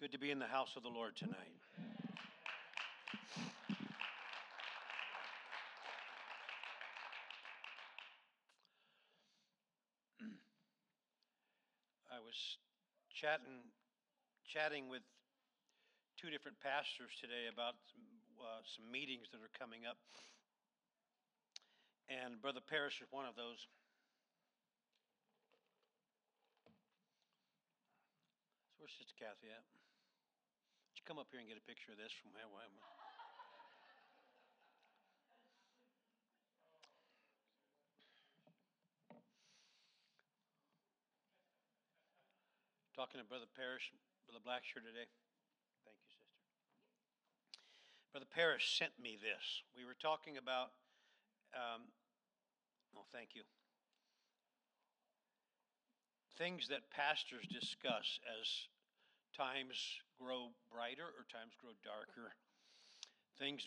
Good 0.00 0.12
to 0.12 0.18
be 0.18 0.30
in 0.30 0.38
the 0.38 0.48
house 0.48 0.76
of 0.80 0.82
the 0.82 0.88
Lord 0.88 1.14
tonight. 1.14 1.36
I 12.08 12.16
was 12.24 12.56
chatting, 13.12 13.68
chatting 14.48 14.88
with 14.88 15.02
two 16.16 16.30
different 16.30 16.56
pastors 16.64 17.12
today 17.20 17.52
about 17.52 17.74
some, 17.92 18.00
uh, 18.40 18.64
some 18.64 18.90
meetings 18.90 19.28
that 19.32 19.44
are 19.44 19.52
coming 19.52 19.84
up, 19.84 19.98
and 22.08 22.40
Brother 22.40 22.64
Parrish 22.64 23.02
is 23.02 23.08
one 23.10 23.26
of 23.26 23.36
those. 23.36 23.68
Where's 28.78 28.96
Sister 28.96 29.12
Kathy 29.20 29.52
at? 29.52 29.79
Come 31.10 31.18
up 31.18 31.26
here 31.34 31.42
and 31.42 31.48
get 31.50 31.58
a 31.58 31.66
picture 31.66 31.90
of 31.90 31.98
this 31.98 32.14
from 32.14 32.30
where 32.30 32.46
I 32.46 32.62
am? 32.62 32.70
Talking 42.94 43.18
to 43.18 43.26
Brother 43.26 43.50
Parrish, 43.58 43.90
Brother 44.30 44.38
Blackshear 44.38 44.86
today. 44.86 45.10
Thank 45.82 45.98
you, 45.98 46.14
sister. 46.14 46.38
Brother 48.14 48.30
Parrish 48.30 48.78
sent 48.78 48.94
me 49.02 49.18
this. 49.18 49.66
We 49.74 49.82
were 49.82 49.98
talking 49.98 50.38
about, 50.38 50.78
um, 51.58 51.90
oh, 52.94 53.10
thank 53.10 53.34
you. 53.34 53.42
Things 56.38 56.70
that 56.70 56.86
pastors 56.94 57.50
discuss 57.50 58.22
as 58.30 58.70
times 59.34 59.74
grow 60.20 60.52
brighter 60.68 61.08
or 61.16 61.24
times 61.32 61.56
grow 61.56 61.72
darker. 61.80 62.36
Things 63.40 63.64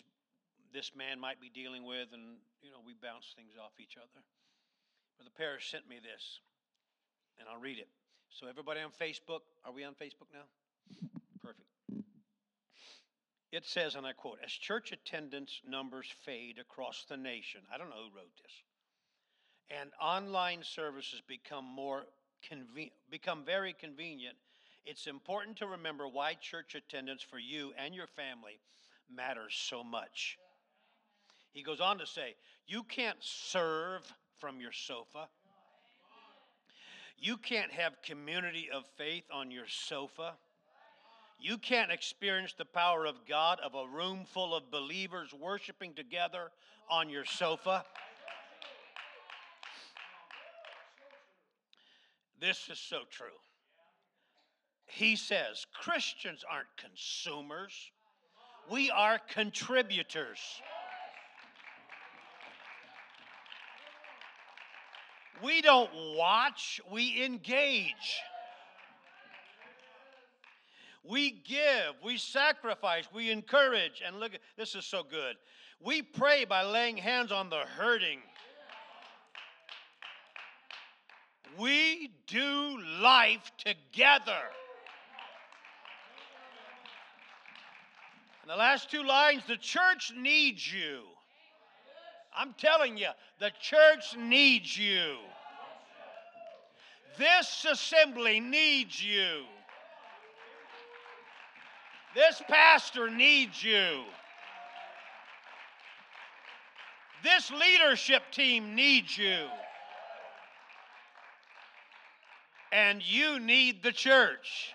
this 0.72 0.90
man 0.94 1.18
might 1.18 1.40
be 1.40 1.50
dealing 1.50 1.84
with, 1.84 2.14
and 2.14 2.38
you 2.62 2.70
know, 2.70 2.78
we 2.86 2.94
bounce 2.94 3.34
things 3.34 3.54
off 3.58 3.72
each 3.78 3.98
other. 3.98 4.22
Brother 5.18 5.30
Parrish 5.36 5.70
sent 5.70 5.88
me 5.88 5.98
this, 6.02 6.40
and 7.38 7.48
I'll 7.48 7.60
read 7.60 7.78
it. 7.78 7.88
So, 8.30 8.46
everybody 8.48 8.80
on 8.80 8.90
Facebook, 8.90 9.46
are 9.64 9.72
we 9.72 9.84
on 9.84 9.94
Facebook 9.94 10.30
now? 10.32 10.46
Perfect. 11.42 11.68
It 13.52 13.64
says, 13.64 13.94
and 13.94 14.04
I 14.04 14.12
quote, 14.12 14.38
as 14.44 14.50
church 14.50 14.90
attendance 14.90 15.60
numbers 15.66 16.08
fade 16.24 16.58
across 16.58 17.04
the 17.08 17.16
nation, 17.16 17.60
I 17.72 17.78
don't 17.78 17.90
know 17.90 18.10
who 18.10 18.16
wrote 18.16 18.34
this, 18.42 18.52
and 19.80 19.90
online 20.00 20.62
services 20.64 21.22
become 21.28 21.64
more 21.64 22.02
conven- 22.50 22.90
become 23.10 23.44
very 23.44 23.72
convenient, 23.72 24.36
it's 24.86 25.06
important 25.06 25.56
to 25.58 25.66
remember 25.66 26.06
why 26.06 26.34
church 26.34 26.74
attendance 26.74 27.22
for 27.22 27.38
you 27.38 27.72
and 27.82 27.94
your 27.94 28.06
family 28.06 28.60
matters 29.14 29.54
so 29.54 29.82
much. 29.82 30.38
He 31.52 31.62
goes 31.62 31.80
on 31.80 31.98
to 31.98 32.06
say, 32.06 32.34
you 32.66 32.82
can't 32.82 33.18
serve 33.20 34.02
from 34.38 34.60
your 34.60 34.72
sofa. 34.72 35.28
You 37.18 37.36
can't 37.36 37.72
have 37.72 38.02
community 38.02 38.68
of 38.72 38.84
faith 38.96 39.24
on 39.32 39.50
your 39.50 39.68
sofa. 39.68 40.34
You 41.38 41.58
can't 41.58 41.90
experience 41.90 42.54
the 42.56 42.64
power 42.64 43.06
of 43.06 43.16
God 43.28 43.60
of 43.64 43.74
a 43.74 43.86
room 43.86 44.24
full 44.26 44.54
of 44.54 44.70
believers 44.70 45.32
worshiping 45.32 45.94
together 45.94 46.50
on 46.90 47.08
your 47.08 47.24
sofa. 47.24 47.84
This 52.40 52.68
is 52.70 52.78
so 52.78 53.00
true. 53.10 53.26
He 54.86 55.16
says 55.16 55.66
Christians 55.72 56.44
aren't 56.48 56.68
consumers, 56.76 57.72
we 58.70 58.90
are 58.90 59.18
contributors. 59.32 60.38
We 65.42 65.60
don't 65.60 65.90
watch, 66.16 66.80
we 66.90 67.24
engage. 67.24 68.22
We 71.02 71.32
give, 71.32 71.94
we 72.02 72.16
sacrifice, 72.16 73.06
we 73.12 73.30
encourage. 73.30 74.02
And 74.06 74.20
look, 74.20 74.32
this 74.56 74.74
is 74.74 74.86
so 74.86 75.02
good. 75.02 75.36
We 75.80 76.00
pray 76.00 76.46
by 76.46 76.62
laying 76.62 76.96
hands 76.96 77.30
on 77.30 77.50
the 77.50 77.64
hurting. 77.76 78.20
We 81.58 82.10
do 82.26 82.80
life 83.00 83.52
together. 83.58 84.40
And 88.44 88.50
the 88.50 88.56
last 88.56 88.90
two 88.90 89.02
lines 89.02 89.42
the 89.48 89.56
church 89.56 90.12
needs 90.14 90.70
you. 90.70 91.00
I'm 92.36 92.52
telling 92.58 92.98
you, 92.98 93.08
the 93.40 93.50
church 93.58 94.18
needs 94.18 94.76
you. 94.76 95.16
This 97.16 97.64
assembly 97.64 98.40
needs 98.40 99.02
you. 99.02 99.44
This 102.14 102.42
pastor 102.46 103.08
needs 103.08 103.64
you. 103.64 104.02
This 107.22 107.50
leadership 107.50 108.24
team 108.30 108.74
needs 108.74 109.16
you. 109.16 109.46
And 112.72 113.02
you 113.02 113.40
need 113.40 113.82
the 113.82 113.92
church. 113.92 114.74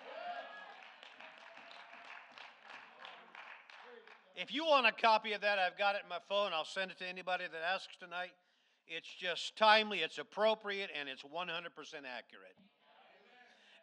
If 4.42 4.54
you 4.54 4.64
want 4.64 4.88
a 4.88 4.94
copy 4.94 5.34
of 5.34 5.42
that, 5.42 5.60
I've 5.60 5.78
got 5.78 5.96
it 5.96 6.02
in 6.04 6.10
my 6.10 6.20
phone. 6.30 6.52
I'll 6.54 6.64
send 6.64 6.92
it 6.92 6.98
to 7.00 7.06
anybody 7.06 7.44
that 7.52 7.62
asks 7.74 7.98
tonight. 8.00 8.32
It's 8.88 9.14
just 9.20 9.58
timely, 9.58 10.00
it's 10.00 10.18
appropriate, 10.18 10.90
and 10.98 11.10
it's 11.10 11.24
100% 11.24 11.28
accurate. 11.28 12.56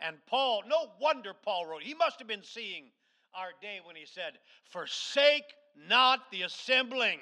And 0.01 0.17
Paul, 0.27 0.63
no 0.67 0.93
wonder 0.99 1.33
Paul 1.35 1.67
wrote, 1.67 1.83
he 1.83 1.93
must 1.93 2.19
have 2.21 2.27
been 2.27 2.43
seeing 2.43 2.85
our 3.35 3.51
day 3.61 3.81
when 3.85 3.97
he 3.97 4.07
said, 4.07 4.39
Forsake 4.65 5.45
not 5.87 6.21
the 6.33 6.41
assembling, 6.41 7.21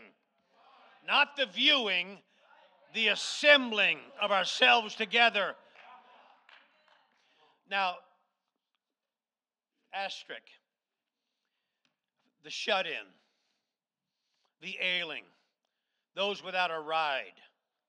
not 1.05 1.37
the 1.37 1.47
viewing, 1.47 2.19
the 2.95 3.09
assembling 3.09 3.99
of 4.23 4.31
ourselves 4.31 4.95
together. 4.95 5.57
Now, 7.69 7.97
asterisk, 9.93 10.45
the 12.45 12.51
shut 12.51 12.87
in 12.87 13.05
the 14.65 14.79
ailing, 14.81 15.25
those 16.17 16.43
without 16.43 16.71
a 16.71 16.81
ride. 16.81 17.39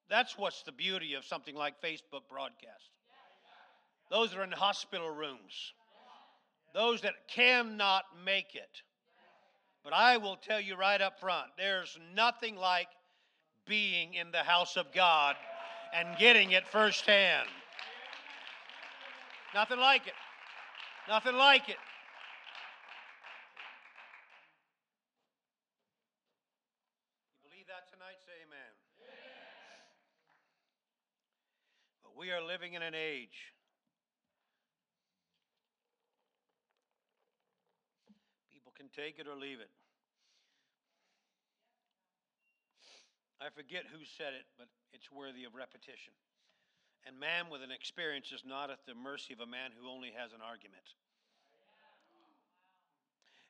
That's 0.10 0.38
what's 0.38 0.62
the 0.64 0.72
beauty 0.72 1.14
of 1.16 1.26
something 1.26 1.56
like 1.56 1.82
Facebook 1.82 2.28
broadcast. 2.30 2.92
Those 4.12 4.32
that 4.32 4.40
are 4.40 4.44
in 4.44 4.52
hospital 4.52 5.10
rooms, 5.10 5.74
those 6.74 7.02
that 7.02 7.14
cannot 7.28 8.04
make 8.24 8.54
it. 8.54 8.82
But 9.84 9.94
I 9.94 10.18
will 10.18 10.36
tell 10.36 10.60
you 10.60 10.76
right 10.76 11.02
up 11.02 11.20
front 11.20 11.48
there's 11.58 11.98
nothing 12.14 12.56
like 12.56 12.88
being 13.66 14.14
in 14.14 14.32
the 14.32 14.44
house 14.44 14.78
of 14.78 14.88
God 14.94 15.36
and 15.94 16.18
getting 16.20 16.52
it 16.52 16.68
firsthand. 16.68 17.48
Nothing 19.56 19.80
like 19.80 20.06
it. 20.06 20.14
Nothing 21.08 21.36
like 21.36 21.70
it. 21.70 21.78
that 27.76 27.90
tonight? 27.92 28.16
Say 28.24 28.32
amen. 28.46 28.72
amen. 29.04 29.82
But 32.05 32.05
we 32.18 32.32
are 32.32 32.42
living 32.42 32.74
in 32.74 32.82
an 32.82 32.96
age 32.96 33.54
people 38.52 38.72
can 38.76 38.88
take 38.90 39.20
it 39.20 39.28
or 39.28 39.36
leave 39.36 39.60
it. 39.60 39.70
I 43.42 43.50
forget 43.54 43.84
who 43.92 44.00
said 44.18 44.34
it, 44.34 44.48
but 44.58 44.68
it's 44.94 45.12
worthy 45.12 45.44
of 45.44 45.54
repetition. 45.54 46.14
And 47.06 47.20
man 47.20 47.52
with 47.52 47.62
an 47.62 47.70
experience 47.70 48.32
is 48.32 48.42
not 48.48 48.72
at 48.72 48.80
the 48.88 48.96
mercy 48.96 49.34
of 49.34 49.40
a 49.40 49.46
man 49.46 49.70
who 49.78 49.92
only 49.92 50.10
has 50.18 50.32
an 50.34 50.40
argument. 50.42 50.96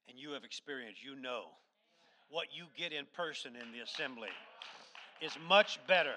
And 0.10 0.20
you 0.20 0.32
have 0.32 0.44
experience, 0.44 0.98
you 1.02 1.16
know 1.16 1.56
what 2.30 2.48
you 2.52 2.66
get 2.76 2.92
in 2.92 3.06
person 3.14 3.54
in 3.56 3.72
the 3.72 3.80
assembly 3.80 4.34
is 5.22 5.38
much 5.48 5.80
better. 5.88 6.16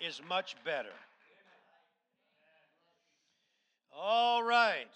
Is 0.00 0.20
much 0.28 0.56
better. 0.64 0.94
All 3.94 4.42
right. 4.42 4.90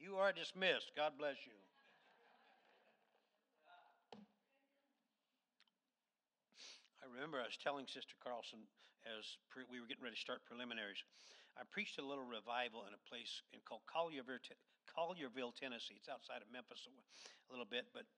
You 0.00 0.16
are 0.16 0.32
dismissed. 0.32 0.88
God 0.96 1.12
bless 1.20 1.36
you. 1.44 1.52
I 7.04 7.06
remember 7.12 7.36
I 7.36 7.44
was 7.44 7.60
telling 7.60 7.84
Sister 7.84 8.16
Carlson 8.24 8.64
as 9.04 9.36
pre- 9.52 9.68
we 9.68 9.84
were 9.84 9.86
getting 9.86 10.04
ready 10.04 10.16
to 10.16 10.20
start 10.20 10.40
preliminaries. 10.48 11.04
I 11.60 11.68
preached 11.68 12.00
a 12.00 12.04
little 12.04 12.24
revival 12.24 12.88
in 12.88 12.96
a 12.96 13.02
place 13.04 13.44
in 13.52 13.60
called 13.68 13.84
Collierville, 13.84 14.40
Collierville, 14.88 15.52
Tennessee. 15.52 16.00
It's 16.00 16.08
outside 16.08 16.40
of 16.40 16.48
Memphis 16.48 16.88
a 16.88 17.52
little 17.52 17.68
bit, 17.68 17.92
but 17.92 18.08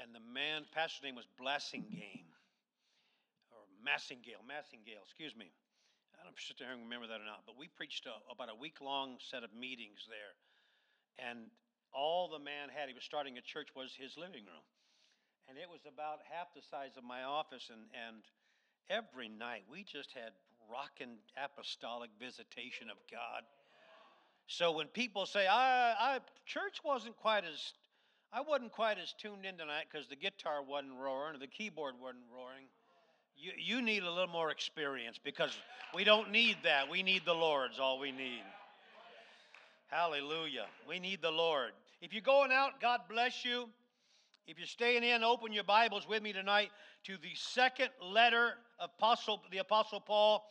and 0.00 0.16
the 0.16 0.24
man, 0.24 0.64
pastor's 0.72 1.04
name 1.04 1.16
was 1.16 1.28
Blassingame 1.36 2.32
or 3.52 3.60
Massingale, 3.84 4.40
Massingale, 4.48 5.04
excuse 5.04 5.36
me. 5.36 5.52
I 6.22 6.30
don't 6.30 6.38
know 6.38 6.38
if 6.38 6.54
you 6.54 6.86
remember 6.86 7.10
that 7.10 7.18
or 7.18 7.26
not, 7.26 7.42
but 7.42 7.58
we 7.58 7.66
preached 7.66 8.06
a, 8.06 8.14
about 8.30 8.46
a 8.46 8.54
week 8.54 8.78
long 8.78 9.18
set 9.18 9.42
of 9.42 9.50
meetings 9.50 10.06
there, 10.06 10.38
and 11.18 11.50
all 11.90 12.30
the 12.30 12.38
man 12.38 12.70
had, 12.70 12.86
he 12.86 12.94
was 12.94 13.02
starting 13.02 13.38
a 13.38 13.42
church, 13.42 13.74
was 13.74 13.90
his 13.90 14.14
living 14.14 14.46
room, 14.46 14.62
and 15.50 15.58
it 15.58 15.66
was 15.66 15.82
about 15.82 16.22
half 16.30 16.54
the 16.54 16.62
size 16.62 16.94
of 16.94 17.02
my 17.02 17.26
office, 17.26 17.74
and 17.74 17.90
and 17.90 18.22
every 18.86 19.26
night 19.26 19.66
we 19.66 19.82
just 19.82 20.14
had 20.14 20.30
rocking 20.70 21.18
apostolic 21.34 22.10
visitation 22.22 22.86
of 22.86 23.02
God. 23.10 23.42
So 24.46 24.70
when 24.70 24.86
people 24.86 25.26
say, 25.26 25.46
I, 25.46 25.92
I 25.98 26.18
church 26.46 26.78
wasn't 26.84 27.16
quite 27.16 27.44
as, 27.44 27.74
I 28.32 28.42
wasn't 28.42 28.70
quite 28.70 28.98
as 28.98 29.12
tuned 29.18 29.44
in 29.44 29.56
tonight 29.56 29.86
because 29.90 30.08
the 30.08 30.16
guitar 30.16 30.62
wasn't 30.62 30.94
roaring 30.94 31.34
or 31.34 31.38
the 31.38 31.46
keyboard 31.46 31.94
wasn't 32.00 32.30
roaring. 32.30 32.70
You, 33.42 33.50
you 33.58 33.82
need 33.82 34.04
a 34.04 34.10
little 34.10 34.28
more 34.28 34.52
experience 34.52 35.18
because 35.22 35.50
we 35.92 36.04
don't 36.04 36.30
need 36.30 36.58
that. 36.62 36.88
We 36.88 37.02
need 37.02 37.22
the 37.24 37.34
Lord's 37.34 37.80
all 37.80 37.98
we 37.98 38.12
need. 38.12 38.44
Hallelujah. 39.88 40.66
We 40.88 41.00
need 41.00 41.20
the 41.22 41.32
Lord. 41.32 41.72
If 42.00 42.12
you're 42.12 42.22
going 42.22 42.52
out, 42.52 42.80
God 42.80 43.00
bless 43.10 43.44
you. 43.44 43.68
If 44.46 44.58
you're 44.58 44.66
staying 44.68 45.02
in, 45.02 45.24
open 45.24 45.52
your 45.52 45.64
Bibles 45.64 46.06
with 46.08 46.22
me 46.22 46.32
tonight 46.32 46.70
to 47.02 47.14
the 47.14 47.34
second 47.34 47.88
letter 48.00 48.54
of 48.78 48.90
Apostle, 48.96 49.42
the 49.50 49.58
Apostle 49.58 49.98
Paul 49.98 50.44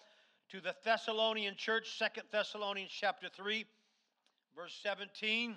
to 0.50 0.60
the 0.60 0.76
Thessalonian 0.84 1.56
church, 1.56 1.98
Second 1.98 2.24
Thessalonians 2.30 2.92
chapter 2.92 3.30
3, 3.34 3.66
verse 4.54 4.78
17. 4.84 5.56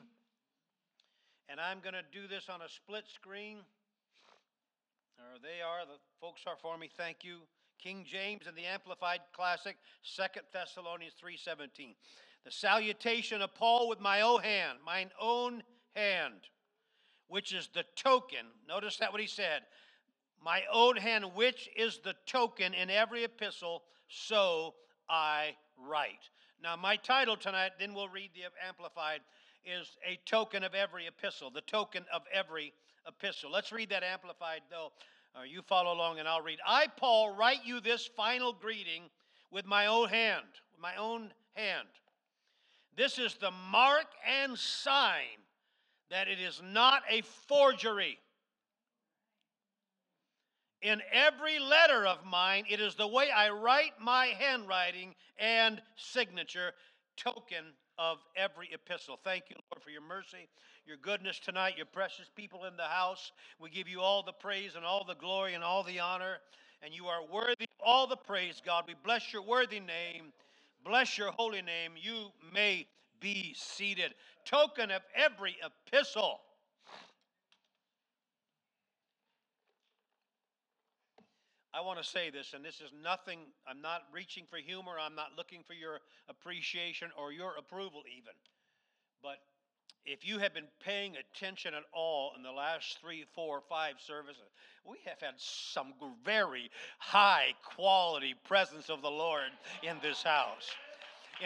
And 1.49 1.59
I'm 1.59 1.81
going 1.81 1.95
to 1.95 2.05
do 2.13 2.29
this 2.29 2.49
on 2.49 2.63
a 2.63 2.69
split 2.69 3.05
screen. 3.13 3.59
There 5.19 5.27
they 5.43 5.63
are. 5.63 5.85
The 5.85 5.99
folks 6.25 6.45
are 6.47 6.57
for 6.57 6.79
me. 6.79 6.89
Thank 6.97 7.19
you. 7.23 7.41
King 7.79 8.07
James 8.11 8.47
and 8.47 8.57
the 8.57 8.65
Amplified 8.65 9.21
Classic, 9.35 9.77
Second 10.03 10.45
Thessalonians 10.55 11.13
3:17. 11.21 11.95
The 12.45 12.51
salutation 12.51 13.43
of 13.43 13.55
Paul 13.55 13.91
with 13.91 14.01
my 14.01 14.23
own 14.23 14.43
hand, 14.43 14.79
mine 14.83 15.11
own 15.21 15.63
hand, 15.95 16.49
which 17.29 17.53
is 17.53 17.69
the 17.69 17.85
token. 17.95 18.47
Notice 18.67 18.97
that 18.97 19.13
what 19.13 19.21
he 19.21 19.27
said. 19.27 19.67
My 20.41 20.65
own 20.73 20.97
hand, 20.97 21.35
which 21.35 21.69
is 21.77 21.99
the 21.99 22.15
token 22.25 22.73
in 22.73 22.89
every 22.89 23.25
epistle, 23.25 23.85
so 24.09 24.77
I 25.11 25.59
write. 25.77 26.31
Now, 26.59 26.75
my 26.75 26.97
title 26.97 27.37
tonight, 27.37 27.73
then 27.79 27.93
we'll 27.93 28.09
read 28.09 28.31
the 28.33 28.45
Amplified, 28.67 29.21
is 29.63 29.99
A 30.07 30.17
Token 30.25 30.65
of 30.65 30.75
Every 30.75 31.07
Epistle, 31.07 31.51
the 31.51 31.61
token 31.61 32.07
of 32.11 32.23
every 32.33 32.73
epistle. 33.07 33.51
Let's 33.51 33.73
read 33.73 33.91
that 33.91 34.03
Amplified, 34.03 34.63
though. 34.71 34.93
Uh, 35.37 35.43
you 35.43 35.63
follow 35.63 35.93
along 35.93 36.19
and 36.19 36.29
I'll 36.29 36.41
read. 36.41 36.59
I, 36.67 36.87
Paul, 36.97 37.35
write 37.35 37.65
you 37.65 37.81
this 37.81 38.07
final 38.17 38.53
greeting 38.53 39.05
with 39.51 39.67
my 39.67 39.87
own 39.87 40.09
hand, 40.09 40.47
with 40.73 40.81
my 40.81 40.97
own 40.97 41.33
hand. 41.55 41.89
This 42.97 43.19
is 43.19 43.35
the 43.35 43.51
mark 43.71 44.07
and 44.43 44.57
sign 44.57 45.43
that 46.11 46.29
it 46.29 46.39
is 46.39 46.63
not 46.65 47.03
a 47.11 47.23
forgery 47.49 48.19
in 50.85 51.01
every 51.11 51.59
letter 51.59 52.07
of 52.07 52.25
mine, 52.27 52.65
it 52.69 52.79
is 52.79 52.95
the 52.95 53.09
way 53.09 53.31
I 53.31 53.49
write 53.49 53.93
my 53.99 54.27
handwriting 54.27 55.15
and 55.39 55.81
signature, 55.97 56.73
token 57.17 57.65
of 57.99 58.19
every 58.37 58.69
epistle. 58.71 59.19
Thank 59.25 59.45
you, 59.49 59.57
Lord, 59.73 59.83
for 59.83 59.91
your 59.91 60.03
mercy, 60.03 60.49
your 60.87 60.97
goodness 60.99 61.39
tonight, 61.39 61.77
your 61.77 61.87
precious 61.87 62.31
people 62.35 62.65
in 62.65 62.77
the 62.77 62.85
house. 62.85 63.33
We 63.59 63.71
give 63.71 63.89
you 63.89 64.01
all 64.01 64.23
the 64.23 64.33
praise 64.33 64.75
and 64.77 64.85
all 64.85 65.05
the 65.05 65.15
glory 65.15 65.55
and 65.55 65.65
all 65.65 65.83
the 65.83 66.01
honor, 66.01 66.39
and 66.83 66.95
you 66.95 67.07
are 67.07 67.21
worthy 67.33 67.67
all 67.85 68.07
the 68.07 68.17
praise, 68.17 68.63
God. 68.65 68.85
We 68.87 68.95
bless 69.03 69.33
your 69.33 69.43
worthy 69.43 69.81
name. 69.81 70.33
Bless 70.85 71.17
your 71.17 71.31
holy 71.31 71.63
name. 71.63 71.93
You 71.97 72.27
may 72.53 72.87
be 73.21 73.55
seated. 73.57 74.15
Token 74.45 74.91
of 74.91 75.03
every 75.15 75.57
epistle. 75.65 76.41
I 81.73 81.81
want 81.81 81.99
to 81.99 82.05
say 82.05 82.31
this, 82.31 82.53
and 82.55 82.65
this 82.65 82.77
is 82.77 82.93
nothing, 83.03 83.41
I'm 83.67 83.81
not 83.81 84.03
reaching 84.13 84.45
for 84.49 84.59
humor, 84.59 84.93
I'm 85.01 85.17
not 85.17 85.31
looking 85.37 85.65
for 85.67 85.73
your 85.73 85.99
appreciation 86.29 87.09
or 87.19 87.33
your 87.33 87.55
approval, 87.59 88.03
even. 88.17 88.33
But 89.25 89.39
if 90.07 90.27
you 90.27 90.39
have 90.39 90.53
been 90.53 90.69
paying 90.85 91.15
attention 91.17 91.75
at 91.75 91.83
all 91.93 92.33
in 92.37 92.43
the 92.43 92.51
last 92.51 92.99
three, 93.01 93.25
four, 93.35 93.63
five 93.69 93.95
services, 93.99 94.43
we 94.85 94.99
have 95.07 95.21
had 95.21 95.35
some 95.37 95.95
very 96.25 96.71
high 96.99 97.55
quality 97.75 98.35
presence 98.47 98.91
of 98.91 99.01
the 99.01 99.11
Lord 99.11 99.51
in 99.83 99.97
this 100.03 100.23
house. 100.23 100.69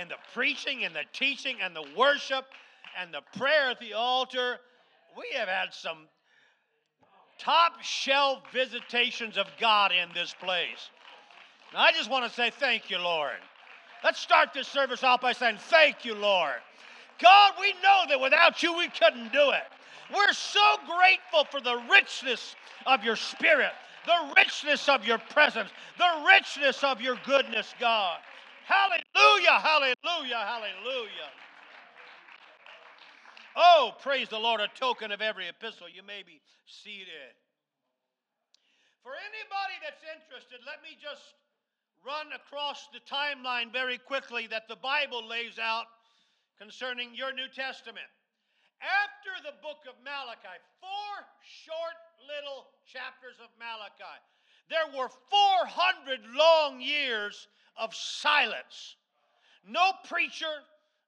In 0.01 0.09
the 0.09 0.17
preaching, 0.35 0.83
in 0.83 0.93
the 0.93 1.05
teaching, 1.13 1.59
and 1.63 1.75
the 1.75 1.87
worship, 1.97 2.47
and 3.01 3.15
the 3.15 3.23
prayer 3.39 3.71
at 3.71 3.81
the 3.81 3.93
altar, 3.93 4.59
we 5.17 5.25
have 5.37 5.49
had 5.49 5.73
some 5.73 6.09
top 7.39 7.81
shelf 7.81 8.43
visitations 8.53 9.39
of 9.39 9.47
God 9.61 9.93
in 9.93 10.09
this 10.15 10.35
place. 10.41 10.91
Now, 11.73 11.81
I 11.81 11.93
just 11.93 12.11
want 12.11 12.25
to 12.25 12.31
say 12.31 12.51
thank 12.51 12.91
you, 12.91 12.99
Lord. 12.99 13.39
Let's 14.03 14.21
start 14.21 14.53
this 14.53 14.69
service 14.69 15.05
off 15.05 15.21
by 15.21 15.33
saying, 15.33 15.59
Thank 15.59 16.05
you, 16.05 16.15
Lord. 16.15 16.55
God, 17.21 17.53
we 17.61 17.73
know 17.83 18.03
that 18.09 18.21
without 18.21 18.63
you 18.63 18.77
we 18.77 18.89
couldn't 18.89 19.33
do 19.33 19.51
it. 19.51 19.65
We're 20.15 20.33
so 20.33 20.61
grateful 20.87 21.45
for 21.51 21.61
the 21.61 21.81
richness 21.91 22.55
of 22.87 23.05
your 23.05 23.17
spirit, 23.17 23.73
the 24.07 24.33
richness 24.37 24.89
of 24.89 25.05
your 25.05 25.19
presence, 25.19 25.71
the 25.99 26.25
richness 26.27 26.83
of 26.83 27.01
your 27.01 27.17
goodness, 27.27 27.75
God. 27.79 28.19
Hallelujah, 28.65 29.59
hallelujah, 29.61 30.39
hallelujah. 30.39 31.31
Oh, 33.57 33.93
praise 34.01 34.29
the 34.29 34.39
Lord, 34.39 34.61
a 34.61 34.69
token 34.79 35.11
of 35.11 35.21
every 35.21 35.49
epistle. 35.49 35.89
You 35.89 36.03
may 36.03 36.23
be 36.23 36.41
seated. 36.65 37.35
For 39.03 39.13
anybody 39.13 39.77
that's 39.83 40.05
interested, 40.05 40.61
let 40.65 40.81
me 40.83 40.97
just 41.01 41.35
run 42.07 42.29
across 42.33 42.89
the 42.93 43.01
timeline 43.03 43.73
very 43.73 43.99
quickly 43.99 44.47
that 44.47 44.69
the 44.69 44.77
Bible 44.77 45.27
lays 45.27 45.59
out 45.59 45.87
concerning 46.59 47.15
your 47.15 47.33
New 47.33 47.49
Testament. 47.55 48.07
After 48.83 49.35
the 49.43 49.57
book 49.63 49.87
of 49.89 49.95
Malachi, 50.05 50.59
four 50.79 51.15
short 51.43 51.99
little 52.27 52.67
chapters 52.87 53.39
of 53.43 53.51
Malachi, 53.59 54.19
there 54.71 54.87
were 54.95 55.09
400 55.09 56.21
long 56.35 56.81
years 56.81 57.49
of 57.77 57.95
silence. 57.95 58.97
No 59.67 59.93
preacher, 60.07 60.63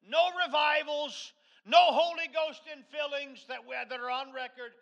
no 0.08 0.30
revivals, 0.46 1.32
no 1.66 1.92
Holy 1.92 2.26
Ghost 2.32 2.62
infillings 2.66 3.46
that, 3.48 3.60
we, 3.66 3.74
that 3.74 4.00
are 4.00 4.10
on 4.10 4.32
record, 4.32 4.72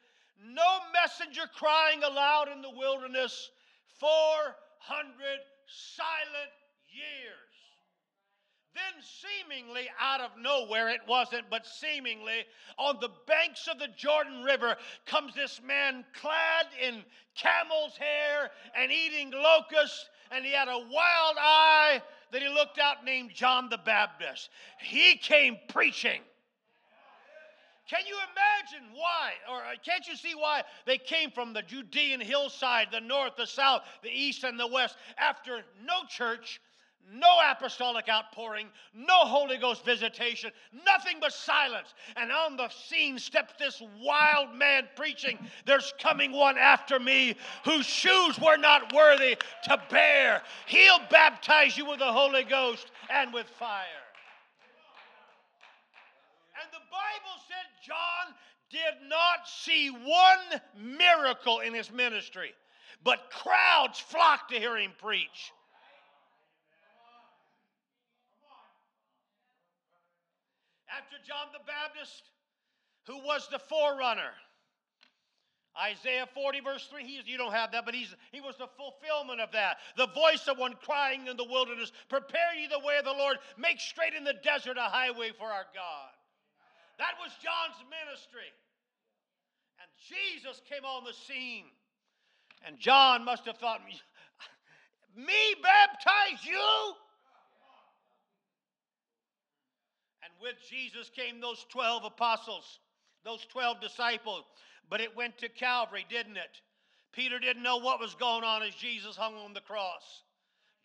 no 0.44 0.78
messenger 0.94 1.48
crying 1.56 2.02
aloud 2.04 2.48
in 2.48 2.62
the 2.62 2.70
wilderness, 2.70 3.50
400 3.98 4.54
silent 5.66 6.52
years. 6.88 7.47
Then, 8.78 9.02
seemingly 9.02 9.88
out 10.00 10.20
of 10.20 10.30
nowhere, 10.40 10.88
it 10.88 11.00
wasn't, 11.08 11.50
but 11.50 11.66
seemingly 11.66 12.44
on 12.78 12.98
the 13.00 13.10
banks 13.26 13.66
of 13.66 13.78
the 13.78 13.88
Jordan 13.96 14.44
River 14.44 14.76
comes 15.06 15.34
this 15.34 15.60
man 15.66 16.04
clad 16.14 16.66
in 16.80 17.02
camel's 17.34 17.96
hair 17.96 18.50
and 18.76 18.92
eating 18.92 19.32
locusts, 19.32 20.08
and 20.30 20.44
he 20.44 20.52
had 20.52 20.68
a 20.68 20.78
wild 20.78 21.36
eye 21.38 22.02
that 22.30 22.42
he 22.42 22.48
looked 22.48 22.78
out 22.78 23.04
named 23.04 23.32
John 23.34 23.68
the 23.68 23.78
Baptist. 23.78 24.50
He 24.80 25.16
came 25.16 25.56
preaching. 25.68 26.20
Can 27.88 28.06
you 28.06 28.16
imagine 28.16 28.94
why? 28.94 29.32
Or 29.50 29.56
uh, 29.56 29.74
can't 29.82 30.06
you 30.06 30.14
see 30.14 30.34
why 30.34 30.62
they 30.84 30.98
came 30.98 31.30
from 31.30 31.54
the 31.54 31.62
Judean 31.62 32.20
hillside, 32.20 32.88
the 32.92 33.00
north, 33.00 33.36
the 33.36 33.46
south, 33.46 33.82
the 34.02 34.10
east, 34.10 34.44
and 34.44 34.60
the 34.60 34.66
west 34.66 34.96
after 35.16 35.62
no 35.84 36.04
church, 36.06 36.60
no 37.12 37.38
apostolic 37.50 38.08
outpouring, 38.08 38.68
no 38.94 39.18
Holy 39.20 39.56
Ghost 39.56 39.84
visitation, 39.84 40.50
nothing 40.84 41.18
but 41.20 41.32
silence. 41.32 41.94
And 42.16 42.30
on 42.30 42.56
the 42.56 42.68
scene 42.68 43.18
steps 43.18 43.54
this 43.58 43.82
wild 44.00 44.54
man 44.54 44.88
preaching, 44.94 45.38
There's 45.64 45.92
coming 45.98 46.32
one 46.32 46.58
after 46.58 46.98
me 46.98 47.36
whose 47.64 47.86
shoes 47.86 48.38
were 48.38 48.56
not 48.56 48.92
worthy 48.92 49.36
to 49.64 49.82
bear. 49.90 50.42
He'll 50.66 51.00
baptize 51.10 51.76
you 51.76 51.86
with 51.86 51.98
the 51.98 52.12
Holy 52.12 52.44
Ghost 52.44 52.90
and 53.10 53.32
with 53.32 53.46
fire. 53.58 53.84
And 56.62 56.72
the 56.72 56.84
Bible 56.90 57.42
said 57.46 57.86
John 57.86 58.34
did 58.70 59.08
not 59.08 59.48
see 59.48 59.88
one 59.88 60.60
miracle 60.76 61.60
in 61.60 61.72
his 61.72 61.90
ministry, 61.90 62.52
but 63.02 63.30
crowds 63.30 63.98
flocked 63.98 64.50
to 64.50 64.58
hear 64.58 64.76
him 64.76 64.92
preach. 65.00 65.52
After 70.88 71.16
John 71.26 71.52
the 71.52 71.64
Baptist, 71.66 72.30
who 73.06 73.18
was 73.24 73.48
the 73.50 73.58
forerunner, 73.58 74.32
Isaiah 75.78 76.26
40, 76.34 76.60
verse 76.60 76.88
3, 76.90 77.04
he's, 77.04 77.26
you 77.26 77.38
don't 77.38 77.52
have 77.52 77.70
that, 77.72 77.84
but 77.84 77.94
he's, 77.94 78.14
he 78.32 78.40
was 78.40 78.56
the 78.56 78.66
fulfillment 78.76 79.40
of 79.40 79.52
that. 79.52 79.78
The 79.96 80.08
voice 80.08 80.48
of 80.48 80.58
one 80.58 80.74
crying 80.82 81.28
in 81.28 81.36
the 81.36 81.44
wilderness, 81.44 81.92
Prepare 82.08 82.54
ye 82.58 82.66
the 82.66 82.84
way 82.84 82.98
of 82.98 83.04
the 83.04 83.12
Lord, 83.12 83.38
make 83.56 83.78
straight 83.78 84.14
in 84.14 84.24
the 84.24 84.34
desert 84.42 84.76
a 84.76 84.90
highway 84.90 85.30
for 85.38 85.46
our 85.46 85.66
God. 85.74 86.12
That 86.98 87.14
was 87.22 87.30
John's 87.38 87.78
ministry. 87.86 88.50
And 89.78 89.88
Jesus 90.02 90.60
came 90.68 90.84
on 90.84 91.04
the 91.04 91.14
scene. 91.14 91.70
And 92.66 92.78
John 92.78 93.24
must 93.24 93.46
have 93.46 93.58
thought, 93.58 93.80
Me 95.14 95.54
baptize 95.62 96.44
you? 96.44 96.94
And 100.28 100.42
with 100.42 100.56
Jesus 100.68 101.10
came 101.14 101.40
those 101.40 101.64
12 101.70 102.04
apostles, 102.04 102.80
those 103.24 103.46
12 103.46 103.80
disciples. 103.80 104.44
But 104.90 105.00
it 105.00 105.16
went 105.16 105.38
to 105.38 105.48
Calvary, 105.48 106.04
didn't 106.08 106.36
it? 106.36 106.60
Peter 107.12 107.38
didn't 107.38 107.62
know 107.62 107.78
what 107.78 108.00
was 108.00 108.14
going 108.14 108.44
on 108.44 108.62
as 108.62 108.74
Jesus 108.74 109.16
hung 109.16 109.34
on 109.36 109.54
the 109.54 109.60
cross. 109.60 110.24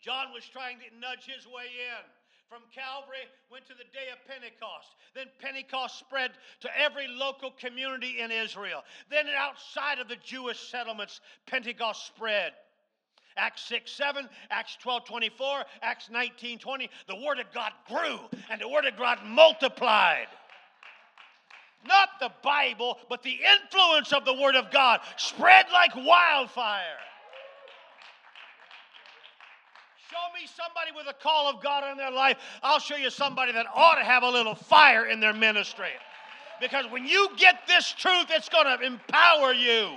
John 0.00 0.32
was 0.32 0.44
trying 0.46 0.78
to 0.78 0.98
nudge 1.00 1.26
his 1.26 1.46
way 1.46 1.64
in. 1.64 2.04
From 2.48 2.62
Calvary, 2.74 3.24
went 3.50 3.66
to 3.66 3.72
the 3.72 3.88
day 3.92 4.12
of 4.12 4.20
Pentecost. 4.28 4.94
Then 5.14 5.26
Pentecost 5.40 5.98
spread 5.98 6.32
to 6.60 6.68
every 6.78 7.08
local 7.08 7.50
community 7.50 8.20
in 8.20 8.30
Israel. 8.30 8.82
Then 9.10 9.26
outside 9.36 9.98
of 9.98 10.08
the 10.08 10.16
Jewish 10.16 10.70
settlements, 10.70 11.20
Pentecost 11.46 12.06
spread. 12.06 12.52
Acts 13.36 13.62
6 13.62 13.90
7, 13.90 14.28
Acts 14.50 14.76
12 14.80 15.04
24, 15.04 15.64
Acts 15.82 16.10
19 16.10 16.58
20. 16.58 16.90
The 17.08 17.16
Word 17.16 17.40
of 17.40 17.46
God 17.52 17.72
grew 17.88 18.18
and 18.50 18.60
the 18.60 18.68
Word 18.68 18.84
of 18.84 18.96
God 18.96 19.18
multiplied. 19.26 20.26
Not 21.86 22.08
the 22.20 22.30
Bible, 22.42 22.98
but 23.08 23.22
the 23.22 23.36
influence 23.62 24.12
of 24.12 24.24
the 24.24 24.34
Word 24.34 24.56
of 24.56 24.70
God 24.70 25.00
spread 25.16 25.66
like 25.72 25.94
wildfire. 25.94 26.98
Show 30.10 30.40
me 30.40 30.46
somebody 30.46 30.92
with 30.96 31.06
a 31.08 31.22
call 31.22 31.50
of 31.50 31.62
God 31.62 31.90
in 31.90 31.98
their 31.98 32.10
life. 32.10 32.38
I'll 32.62 32.78
show 32.78 32.96
you 32.96 33.10
somebody 33.10 33.52
that 33.52 33.66
ought 33.74 33.96
to 33.96 34.04
have 34.04 34.22
a 34.22 34.28
little 34.28 34.54
fire 34.54 35.06
in 35.06 35.18
their 35.18 35.32
ministry. 35.32 35.90
Because 36.60 36.84
when 36.90 37.04
you 37.04 37.28
get 37.36 37.66
this 37.66 37.92
truth, 37.92 38.26
it's 38.30 38.48
going 38.48 38.78
to 38.78 38.86
empower 38.86 39.52
you. 39.52 39.90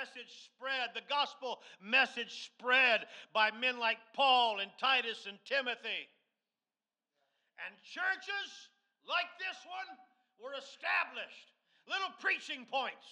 Message 0.00 0.48
spread, 0.48 0.90
the 0.94 1.04
gospel 1.08 1.60
message 1.82 2.50
spread 2.50 3.06
by 3.34 3.50
men 3.50 3.78
like 3.78 3.98
Paul 4.14 4.60
and 4.60 4.70
Titus 4.80 5.26
and 5.28 5.38
Timothy. 5.44 6.08
And 7.66 7.76
churches 7.84 8.48
like 9.04 9.28
this 9.36 9.60
one 9.68 9.90
were 10.40 10.56
established, 10.56 11.52
little 11.84 12.12
preaching 12.20 12.64
points. 12.70 13.04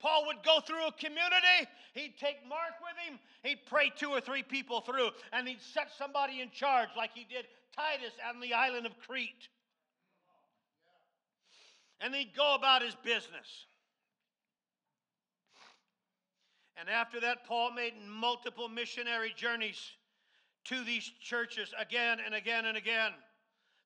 Paul 0.00 0.26
would 0.26 0.42
go 0.44 0.60
through 0.60 0.86
a 0.86 0.92
community, 0.92 1.68
he'd 1.94 2.16
take 2.18 2.46
Mark 2.48 2.76
with 2.80 2.96
him, 3.04 3.18
he'd 3.42 3.64
pray 3.66 3.92
two 3.94 4.10
or 4.10 4.20
three 4.20 4.42
people 4.42 4.80
through, 4.80 5.10
and 5.32 5.48
he'd 5.48 5.62
set 5.62 5.88
somebody 5.96 6.40
in 6.40 6.50
charge 6.50 6.88
like 6.96 7.10
he 7.14 7.24
did 7.24 7.46
Titus 7.76 8.12
on 8.28 8.40
the 8.40 8.54
island 8.54 8.86
of 8.86 8.92
Crete. 9.06 9.48
And 12.00 12.14
he'd 12.14 12.34
go 12.36 12.54
about 12.54 12.82
his 12.82 12.94
business. 12.96 13.66
And 16.78 16.88
after 16.88 17.20
that, 17.20 17.46
Paul 17.46 17.72
made 17.72 17.94
multiple 18.08 18.68
missionary 18.68 19.32
journeys 19.36 19.80
to 20.64 20.82
these 20.84 21.10
churches 21.20 21.72
again 21.78 22.18
and 22.24 22.34
again 22.34 22.64
and 22.66 22.76
again, 22.76 23.12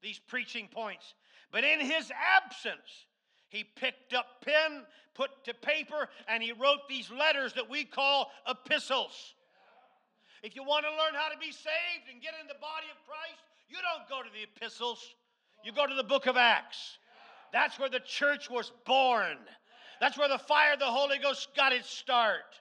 these 0.02 0.18
preaching 0.18 0.68
points. 0.72 1.14
But 1.52 1.64
in 1.64 1.80
his 1.80 2.10
absence, 2.10 3.06
he 3.48 3.64
picked 3.64 4.14
up 4.14 4.42
pen, 4.44 4.84
put 5.14 5.44
to 5.44 5.54
paper, 5.54 6.08
and 6.28 6.42
he 6.42 6.52
wrote 6.52 6.88
these 6.88 7.10
letters 7.10 7.52
that 7.54 7.68
we 7.68 7.84
call 7.84 8.30
epistles. 8.48 9.34
If 10.42 10.54
you 10.54 10.62
want 10.62 10.84
to 10.84 10.90
learn 10.90 11.14
how 11.14 11.28
to 11.28 11.38
be 11.38 11.50
saved 11.50 12.06
and 12.12 12.22
get 12.22 12.34
in 12.40 12.46
the 12.46 12.54
body 12.54 12.86
of 12.92 13.04
Christ, 13.06 13.42
you 13.68 13.76
don't 13.76 14.08
go 14.08 14.22
to 14.22 14.32
the 14.32 14.44
epistles, 14.44 15.14
you 15.64 15.72
go 15.72 15.86
to 15.86 15.94
the 15.94 16.04
book 16.04 16.26
of 16.26 16.36
Acts. 16.36 16.98
That's 17.52 17.78
where 17.78 17.88
the 17.88 18.00
church 18.00 18.48
was 18.48 18.70
born. 18.86 19.38
That's 20.00 20.16
where 20.16 20.28
the 20.28 20.38
fire 20.38 20.74
of 20.74 20.78
the 20.78 20.84
Holy 20.84 21.18
Ghost 21.18 21.48
got 21.56 21.72
its 21.72 21.90
start. 21.90 22.60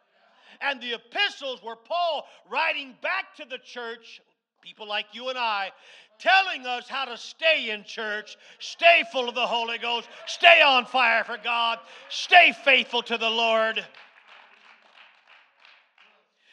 And 0.62 0.82
the 0.82 0.94
epistles 0.94 1.62
were 1.64 1.76
Paul 1.76 2.26
writing 2.50 2.96
back 3.02 3.36
to 3.38 3.46
the 3.50 3.60
church, 3.60 4.22
people 4.62 4.88
like 4.88 5.08
you 5.14 5.30
and 5.30 5.38
I, 5.38 5.72
telling 6.20 6.66
us 6.66 6.88
how 6.88 7.06
to 7.06 7.18
stay 7.18 7.70
in 7.70 7.84
church, 7.84 8.38
stay 8.60 9.04
full 9.12 9.30
of 9.30 9.36
the 9.36 9.46
Holy 9.46 9.78
Ghost, 9.78 10.10
stay 10.26 10.62
on 10.62 10.86
fire 10.86 11.24
for 11.24 11.38
God, 11.44 11.80
stay 12.10 12.54
faithful 12.64 13.02
to 13.04 13.18
the 13.18 13.30
Lord. 13.30 13.86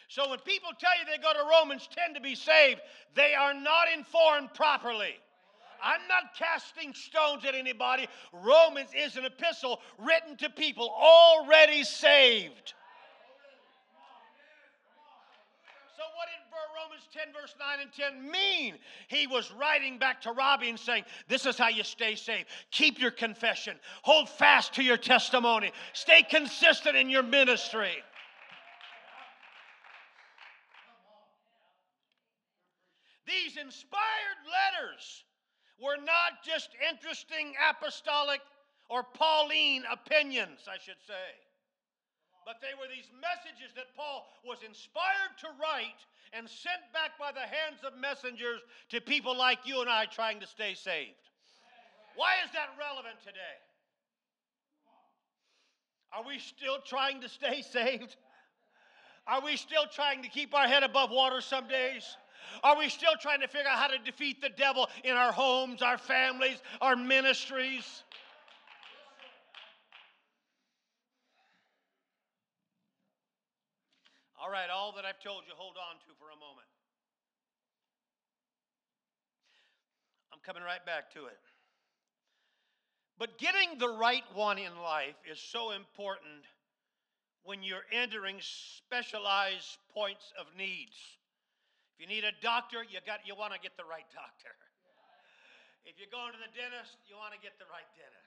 So 0.08 0.30
when 0.30 0.38
people 0.40 0.70
tell 0.78 0.92
you 0.98 1.06
they 1.06 1.20
go 1.20 1.32
to 1.32 1.50
Romans 1.50 1.88
10 1.92 2.14
to 2.14 2.20
be 2.20 2.34
saved, 2.34 2.80
they 3.16 3.34
are 3.34 3.54
not 3.54 3.86
informed 3.92 4.54
properly. 4.54 5.16
I'm 5.82 6.06
not 6.08 6.34
casting 6.38 6.94
stones 6.94 7.44
at 7.44 7.54
anybody. 7.54 8.06
Romans 8.32 8.90
is 8.96 9.16
an 9.16 9.24
epistle 9.24 9.80
written 9.98 10.36
to 10.36 10.48
people 10.50 10.88
already 10.88 11.84
saved. 11.84 12.74
What 16.14 16.28
did 16.28 16.44
Romans 16.84 17.08
10, 17.12 17.32
verse 17.32 17.54
9 17.58 17.80
and 17.80 17.92
10 17.92 18.30
mean? 18.30 18.74
He 19.08 19.26
was 19.26 19.52
writing 19.52 19.98
back 19.98 20.20
to 20.22 20.32
Robbie 20.32 20.68
and 20.68 20.78
saying, 20.78 21.04
This 21.28 21.46
is 21.46 21.56
how 21.56 21.68
you 21.68 21.84
stay 21.84 22.14
safe. 22.14 22.46
Keep 22.70 23.00
your 23.00 23.10
confession, 23.10 23.76
hold 24.02 24.28
fast 24.28 24.74
to 24.74 24.82
your 24.82 24.96
testimony, 24.96 25.72
stay 25.92 26.22
consistent 26.22 26.96
in 26.96 27.10
your 27.10 27.22
ministry. 27.22 27.92
These 33.26 33.56
inspired 33.56 34.40
letters 34.44 35.24
were 35.80 35.96
not 35.96 36.44
just 36.44 36.70
interesting 36.90 37.54
apostolic 37.70 38.40
or 38.90 39.02
Pauline 39.02 39.84
opinions, 39.90 40.60
I 40.68 40.76
should 40.78 41.00
say 41.06 41.14
but 42.44 42.60
they 42.60 42.76
were 42.76 42.88
these 42.88 43.08
messages 43.20 43.72
that 43.74 43.92
Paul 43.96 44.28
was 44.44 44.60
inspired 44.62 45.34
to 45.40 45.48
write 45.60 46.00
and 46.32 46.48
sent 46.48 46.84
back 46.92 47.18
by 47.18 47.32
the 47.32 47.44
hands 47.44 47.80
of 47.84 47.96
messengers 47.98 48.60
to 48.90 49.00
people 49.00 49.36
like 49.36 49.64
you 49.64 49.80
and 49.80 49.90
I 49.90 50.06
trying 50.06 50.40
to 50.40 50.46
stay 50.46 50.74
saved. 50.74 51.24
Why 52.16 52.34
is 52.44 52.50
that 52.52 52.70
relevant 52.78 53.16
today? 53.20 53.56
Are 56.12 56.22
we 56.26 56.38
still 56.38 56.78
trying 56.86 57.20
to 57.22 57.28
stay 57.28 57.62
saved? 57.72 58.16
Are 59.26 59.40
we 59.40 59.56
still 59.56 59.86
trying 59.92 60.22
to 60.22 60.28
keep 60.28 60.54
our 60.54 60.68
head 60.68 60.82
above 60.82 61.10
water 61.10 61.40
some 61.40 61.66
days? 61.66 62.04
Are 62.62 62.76
we 62.76 62.88
still 62.88 63.14
trying 63.20 63.40
to 63.40 63.48
figure 63.48 63.68
out 63.68 63.78
how 63.78 63.88
to 63.88 63.98
defeat 63.98 64.40
the 64.40 64.50
devil 64.50 64.88
in 65.02 65.16
our 65.16 65.32
homes, 65.32 65.82
our 65.82 65.98
families, 65.98 66.58
our 66.80 66.94
ministries? 66.94 68.04
All 74.44 74.52
right, 74.52 74.68
all 74.68 74.92
that 75.00 75.08
I've 75.08 75.24
told 75.24 75.48
you, 75.48 75.56
hold 75.56 75.80
on 75.80 75.96
to 76.04 76.12
for 76.20 76.28
a 76.28 76.36
moment. 76.36 76.68
I'm 80.28 80.44
coming 80.44 80.60
right 80.60 80.84
back 80.84 81.08
to 81.16 81.32
it. 81.32 81.40
But 83.16 83.40
getting 83.40 83.80
the 83.80 83.88
right 83.88 84.28
one 84.36 84.60
in 84.60 84.76
life 84.84 85.16
is 85.24 85.40
so 85.40 85.72
important 85.72 86.44
when 87.48 87.64
you're 87.64 87.88
entering 87.88 88.36
specialized 88.44 89.80
points 89.96 90.28
of 90.36 90.44
needs. 90.52 90.92
If 91.96 92.04
you 92.04 92.08
need 92.12 92.28
a 92.28 92.36
doctor, 92.44 92.84
you 92.84 93.00
got 93.08 93.24
you 93.24 93.32
want 93.32 93.56
to 93.56 93.60
get 93.64 93.80
the 93.80 93.88
right 93.88 94.04
doctor. 94.12 94.52
If 95.88 95.96
you're 95.96 96.12
going 96.12 96.36
to 96.36 96.40
the 96.44 96.52
dentist, 96.52 97.00
you 97.08 97.16
want 97.16 97.32
to 97.32 97.40
get 97.40 97.56
the 97.56 97.68
right 97.72 97.88
dentist. 97.96 98.23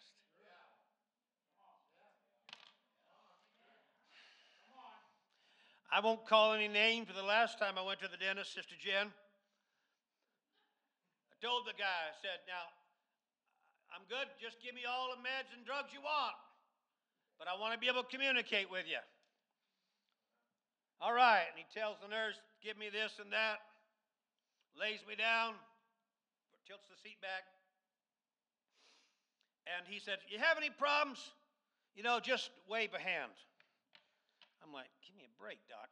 I 5.87 6.03
won't 6.03 6.27
call 6.27 6.53
any 6.53 6.67
names, 6.67 7.07
but 7.07 7.15
the 7.15 7.23
last 7.23 7.59
time 7.59 7.79
I 7.79 7.83
went 7.83 8.03
to 8.03 8.11
the 8.11 8.19
dentist, 8.19 8.53
Sister 8.53 8.75
Jen, 8.75 9.07
I 9.07 11.35
told 11.39 11.63
the 11.63 11.77
guy, 11.79 12.11
I 12.11 12.15
said, 12.19 12.43
now, 12.43 12.67
I'm 13.93 14.03
good. 14.11 14.27
Just 14.35 14.59
give 14.59 14.75
me 14.75 14.83
all 14.83 15.15
the 15.15 15.23
meds 15.23 15.55
and 15.55 15.63
drugs 15.63 15.95
you 15.95 16.03
want. 16.03 16.35
But 17.39 17.47
I 17.47 17.55
want 17.55 17.71
to 17.71 17.79
be 17.79 17.87
able 17.87 18.03
to 18.03 18.11
communicate 18.11 18.67
with 18.67 18.83
you. 18.83 18.99
All 20.99 21.13
right. 21.13 21.47
And 21.47 21.55
he 21.55 21.63
tells 21.71 21.95
the 22.03 22.11
nurse, 22.11 22.35
give 22.59 22.75
me 22.75 22.91
this 22.91 23.15
and 23.21 23.31
that, 23.31 23.63
lays 24.75 24.99
me 25.07 25.15
down, 25.15 25.55
tilts 26.67 26.83
the 26.91 26.99
seat 26.99 27.21
back. 27.21 27.47
And 29.67 29.87
he 29.87 29.99
said, 29.99 30.19
You 30.27 30.39
have 30.39 30.57
any 30.57 30.69
problems? 30.69 31.19
You 31.95 32.03
know, 32.03 32.19
just 32.19 32.51
wave 32.69 32.91
a 32.93 32.99
hand. 32.99 33.31
I'm 34.67 34.73
like, 34.73 34.91
give 35.07 35.15
me 35.15 35.23
a 35.23 35.31
break, 35.41 35.59
Doc. 35.71 35.87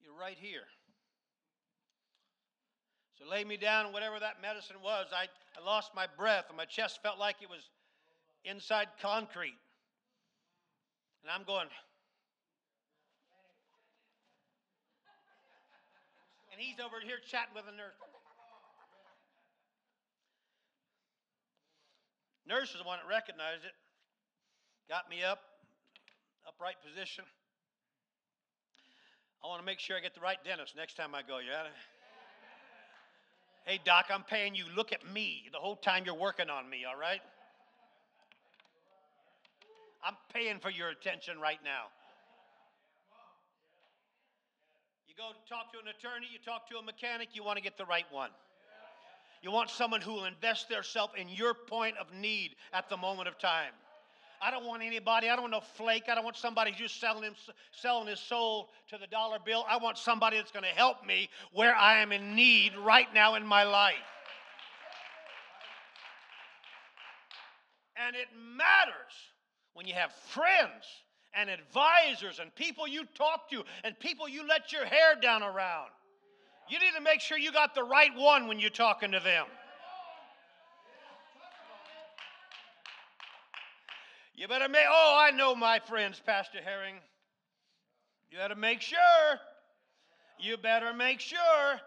You're 0.00 0.16
right 0.16 0.38
here. 0.40 0.64
So 3.18 3.28
lay 3.28 3.44
me 3.44 3.58
down, 3.58 3.92
whatever 3.92 4.18
that 4.18 4.40
medicine 4.40 4.76
was. 4.82 5.06
I, 5.12 5.28
I 5.52 5.64
lost 5.64 5.92
my 5.94 6.06
breath, 6.16 6.46
and 6.48 6.56
my 6.56 6.64
chest 6.64 7.00
felt 7.02 7.18
like 7.18 7.36
it 7.42 7.50
was 7.50 7.68
inside 8.44 8.88
concrete. 9.02 9.60
And 11.22 11.30
I'm 11.30 11.44
going, 11.44 11.68
and 16.52 16.60
he's 16.60 16.80
over 16.80 16.96
here 17.04 17.16
chatting 17.30 17.54
with 17.54 17.64
a 17.68 17.76
nurse. 17.76 17.96
Nurse 22.46 22.70
is 22.72 22.80
the 22.80 22.84
one 22.84 22.98
that 23.00 23.08
recognized 23.08 23.64
it, 23.64 23.72
got 24.88 25.08
me 25.08 25.24
up, 25.24 25.40
upright 26.46 26.76
position. 26.84 27.24
I 29.44 29.46
want 29.46 29.60
to 29.60 29.66
make 29.66 29.78
sure 29.78 29.94
I 29.94 30.00
get 30.00 30.14
the 30.14 30.22
right 30.22 30.38
dentist 30.42 30.74
next 30.74 30.96
time 30.96 31.14
I 31.14 31.20
go. 31.20 31.38
You 31.38 31.50
got 31.50 31.66
Hey, 33.66 33.78
doc, 33.84 34.06
I'm 34.10 34.22
paying 34.22 34.54
you. 34.54 34.64
Look 34.74 34.90
at 34.92 35.06
me 35.12 35.44
the 35.52 35.58
whole 35.58 35.76
time 35.76 36.04
you're 36.06 36.14
working 36.14 36.48
on 36.48 36.68
me, 36.68 36.84
all 36.88 36.98
right? 36.98 37.20
I'm 40.02 40.16
paying 40.32 40.60
for 40.60 40.70
your 40.70 40.88
attention 40.88 41.38
right 41.40 41.58
now. 41.62 41.92
You 45.08 45.14
go 45.16 45.30
talk 45.46 45.72
to 45.72 45.78
an 45.78 45.88
attorney, 45.88 46.26
you 46.32 46.38
talk 46.42 46.68
to 46.70 46.76
a 46.76 46.82
mechanic, 46.82 47.28
you 47.34 47.44
want 47.44 47.58
to 47.58 47.62
get 47.62 47.76
the 47.76 47.86
right 47.86 48.06
one. 48.10 48.30
You 49.42 49.50
want 49.50 49.68
someone 49.68 50.00
who 50.00 50.14
will 50.14 50.24
invest 50.24 50.70
their 50.70 50.82
self 50.82 51.10
in 51.16 51.28
your 51.28 51.52
point 51.52 51.96
of 51.98 52.06
need 52.14 52.56
at 52.72 52.88
the 52.88 52.96
moment 52.96 53.28
of 53.28 53.38
time. 53.38 53.72
I 54.44 54.50
don't 54.50 54.66
want 54.66 54.82
anybody, 54.82 55.30
I 55.30 55.36
don't 55.36 55.50
want 55.50 55.52
no 55.52 55.60
flake. 55.60 56.04
I 56.10 56.14
don't 56.14 56.22
want 56.22 56.36
somebody 56.36 56.70
who's 56.70 56.78
just 56.78 57.00
selling, 57.00 57.22
him, 57.22 57.34
selling 57.72 58.06
his 58.06 58.20
soul 58.20 58.68
to 58.90 58.98
the 58.98 59.06
dollar 59.06 59.38
bill. 59.42 59.64
I 59.66 59.78
want 59.78 59.96
somebody 59.96 60.36
that's 60.36 60.50
going 60.50 60.64
to 60.64 60.68
help 60.68 61.06
me 61.06 61.30
where 61.52 61.74
I 61.74 62.02
am 62.02 62.12
in 62.12 62.34
need 62.34 62.76
right 62.76 63.06
now 63.14 63.36
in 63.36 63.46
my 63.46 63.64
life. 63.64 63.94
And 67.96 68.14
it 68.14 68.26
matters 68.36 69.14
when 69.72 69.86
you 69.86 69.94
have 69.94 70.12
friends 70.12 70.84
and 71.32 71.48
advisors 71.48 72.38
and 72.38 72.54
people 72.54 72.86
you 72.86 73.06
talk 73.14 73.48
to 73.48 73.62
and 73.82 73.98
people 73.98 74.28
you 74.28 74.46
let 74.46 74.72
your 74.72 74.84
hair 74.84 75.14
down 75.22 75.42
around. 75.42 75.88
You 76.68 76.78
need 76.80 76.92
to 76.96 77.00
make 77.02 77.20
sure 77.20 77.38
you 77.38 77.50
got 77.50 77.74
the 77.74 77.84
right 77.84 78.14
one 78.14 78.46
when 78.46 78.58
you're 78.58 78.68
talking 78.68 79.12
to 79.12 79.20
them. 79.20 79.46
You 84.36 84.48
better 84.48 84.68
make, 84.68 84.86
oh, 84.88 85.18
I 85.20 85.30
know 85.30 85.54
my 85.54 85.78
friends, 85.78 86.20
Pastor 86.24 86.58
Herring. 86.64 86.96
You 88.30 88.38
better 88.38 88.56
make 88.56 88.80
sure. 88.80 88.98
You 90.40 90.56
better 90.56 90.92
make 90.92 91.20
sure. 91.20 91.80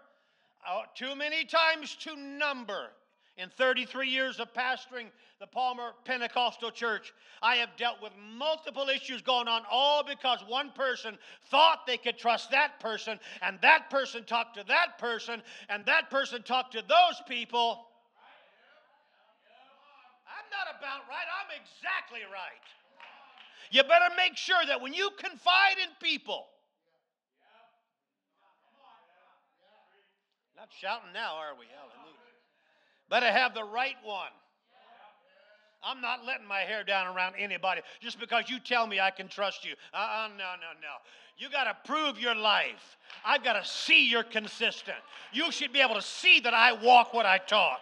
Oh, 0.68 0.84
too 0.96 1.16
many 1.16 1.44
times 1.44 1.96
to 2.02 2.16
number 2.16 2.88
in 3.38 3.50
33 3.50 4.10
years 4.10 4.40
of 4.40 4.54
pastoring 4.54 5.08
the 5.40 5.46
Palmer 5.46 5.92
Pentecostal 6.06 6.72
Church, 6.72 7.14
I 7.42 7.58
have 7.58 7.70
dealt 7.78 8.02
with 8.02 8.12
multiple 8.36 8.88
issues 8.90 9.22
going 9.22 9.48
on, 9.48 9.62
all 9.70 10.04
because 10.04 10.40
one 10.48 10.72
person 10.72 11.18
thought 11.52 11.86
they 11.86 11.98
could 11.98 12.18
trust 12.18 12.50
that 12.52 12.80
person, 12.80 13.20
and 13.44 13.60
that 13.62 13.92
person 13.92 14.24
talked 14.24 14.58
to 14.58 14.64
that 14.68 14.98
person, 14.98 15.44
and 15.70 15.86
that 15.86 16.10
person 16.10 16.42
talked 16.42 16.72
to 16.74 16.82
those 16.82 17.22
people. 17.28 17.87
Not 20.68 20.80
about 20.80 21.08
right, 21.08 21.28
I'm 21.32 21.48
exactly 21.56 22.28
right. 22.28 22.68
You 23.72 23.84
better 23.84 24.14
make 24.18 24.36
sure 24.36 24.66
that 24.68 24.82
when 24.82 24.94
you 24.94 25.12
confide 25.18 25.78
in 25.82 25.90
people, 26.02 26.46
not 30.58 30.68
shouting 30.78 31.14
now, 31.14 31.36
are 31.36 31.56
we? 31.58 31.66
Hallelujah. 31.72 32.16
Better 33.10 33.32
have 33.32 33.54
the 33.54 33.64
right 33.64 33.96
one. 34.04 34.32
I'm 35.84 36.02
not 36.02 36.26
letting 36.26 36.48
my 36.48 36.62
hair 36.62 36.84
down 36.84 37.16
around 37.16 37.36
anybody 37.38 37.82
just 38.02 38.20
because 38.20 38.50
you 38.50 38.60
tell 38.60 38.88
me 38.88 39.00
I 39.00 39.12
can 39.12 39.30
trust 39.30 39.64
you. 39.64 39.74
Uh 39.94 39.98
uh-uh, 39.98 40.26
uh 40.26 40.28
no, 40.30 40.36
no, 40.36 40.74
no. 40.82 40.96
You 41.38 41.50
got 41.50 41.66
to 41.66 41.78
prove 41.90 42.20
your 42.20 42.36
life. 42.36 42.98
I've 43.24 43.44
got 43.44 43.54
to 43.54 43.64
see 43.66 44.10
you're 44.10 44.24
consistent. 44.24 44.98
You 45.32 45.50
should 45.52 45.72
be 45.72 45.80
able 45.80 45.96
to 45.96 46.02
see 46.02 46.42
that 46.42 46.54
I 46.54 46.74
walk 46.74 47.14
what 47.14 47.26
I 47.26 47.38
talk. 47.38 47.80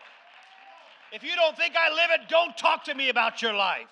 If 1.16 1.24
you 1.24 1.36
don't 1.36 1.56
think 1.58 1.74
I 1.76 1.90
live 1.90 2.12
it, 2.20 2.28
don't 2.30 2.58
talk 2.58 2.84
to 2.86 2.94
me 2.94 3.10
about 3.10 3.42
your 3.42 3.54
life. 3.54 3.88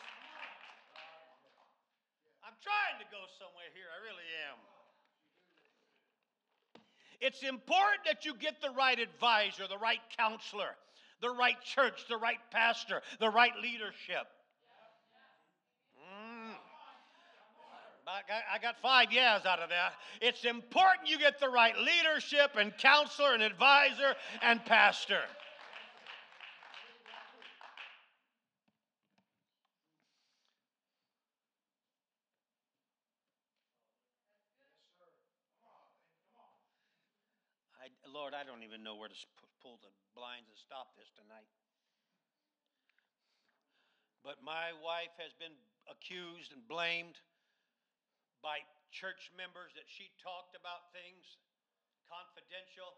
I'm 2.44 2.54
trying 2.62 3.00
to 3.00 3.06
go 3.10 3.24
somewhere 3.40 3.72
here, 3.74 3.88
I 3.88 4.00
really 4.04 4.30
am. 4.52 4.58
It's 7.22 7.42
important 7.42 8.04
that 8.06 8.26
you 8.26 8.36
get 8.36 8.62
the 8.62 8.72
right 8.72 9.00
advisor, 9.00 9.68
the 9.70 9.78
right 9.78 10.02
counselor 10.18 10.76
the 11.24 11.32
right 11.32 11.60
church, 11.64 12.06
the 12.10 12.18
right 12.18 12.38
pastor, 12.52 13.02
the 13.20 13.30
right 13.30 13.54
leadership. 13.62 14.28
Mm. 15.98 16.54
I 18.54 18.60
got 18.60 18.76
five 18.82 19.12
years 19.14 19.46
out 19.46 19.60
of 19.60 19.70
that. 19.70 19.94
It's 20.22 20.44
important 20.44 21.10
you 21.10 21.18
get 21.18 21.40
the 21.40 21.48
right 21.48 21.76
leadership 21.78 22.52
and 22.60 22.78
counselor 22.78 23.34
and 23.34 23.42
advisor 23.42 24.16
and 24.42 24.64
pastor. 24.66 25.22
I, 37.82 37.88
Lord, 38.13 38.38
I 38.38 38.45
don't 38.45 38.62
even 38.62 38.86
know 38.86 38.93
where 38.93 39.10
to 39.10 39.17
pull 39.58 39.82
the 39.82 39.89
blinds 40.13 40.45
and 40.45 40.54
stop 40.54 40.93
this 40.93 41.10
tonight. 41.17 41.49
But 44.21 44.45
my 44.45 44.69
wife 44.86 45.17
has 45.17 45.34
been 45.34 45.58
accused 45.89 46.54
and 46.54 46.62
blamed 46.69 47.17
by 48.45 48.62
church 48.93 49.34
members 49.34 49.73
that 49.73 49.89
she 49.89 50.13
talked 50.21 50.54
about 50.54 50.93
things 50.93 51.41
confidential. 52.06 52.93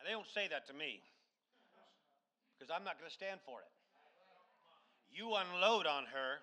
Now, 0.00 0.08
they 0.08 0.16
don't 0.16 0.32
say 0.32 0.48
that 0.48 0.64
to 0.72 0.74
me 0.74 1.04
because 2.56 2.72
I'm 2.72 2.80
not 2.80 2.96
going 2.96 3.12
to 3.12 3.14
stand 3.14 3.44
for 3.44 3.60
it. 3.60 3.72
You 5.12 5.36
unload 5.36 5.84
on 5.84 6.08
her, 6.16 6.40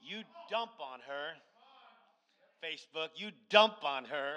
you 0.00 0.24
dump 0.48 0.80
on 0.80 1.04
her. 1.04 1.36
Facebook, 2.62 3.08
you 3.16 3.30
dump 3.48 3.84
on 3.84 4.04
her. 4.04 4.36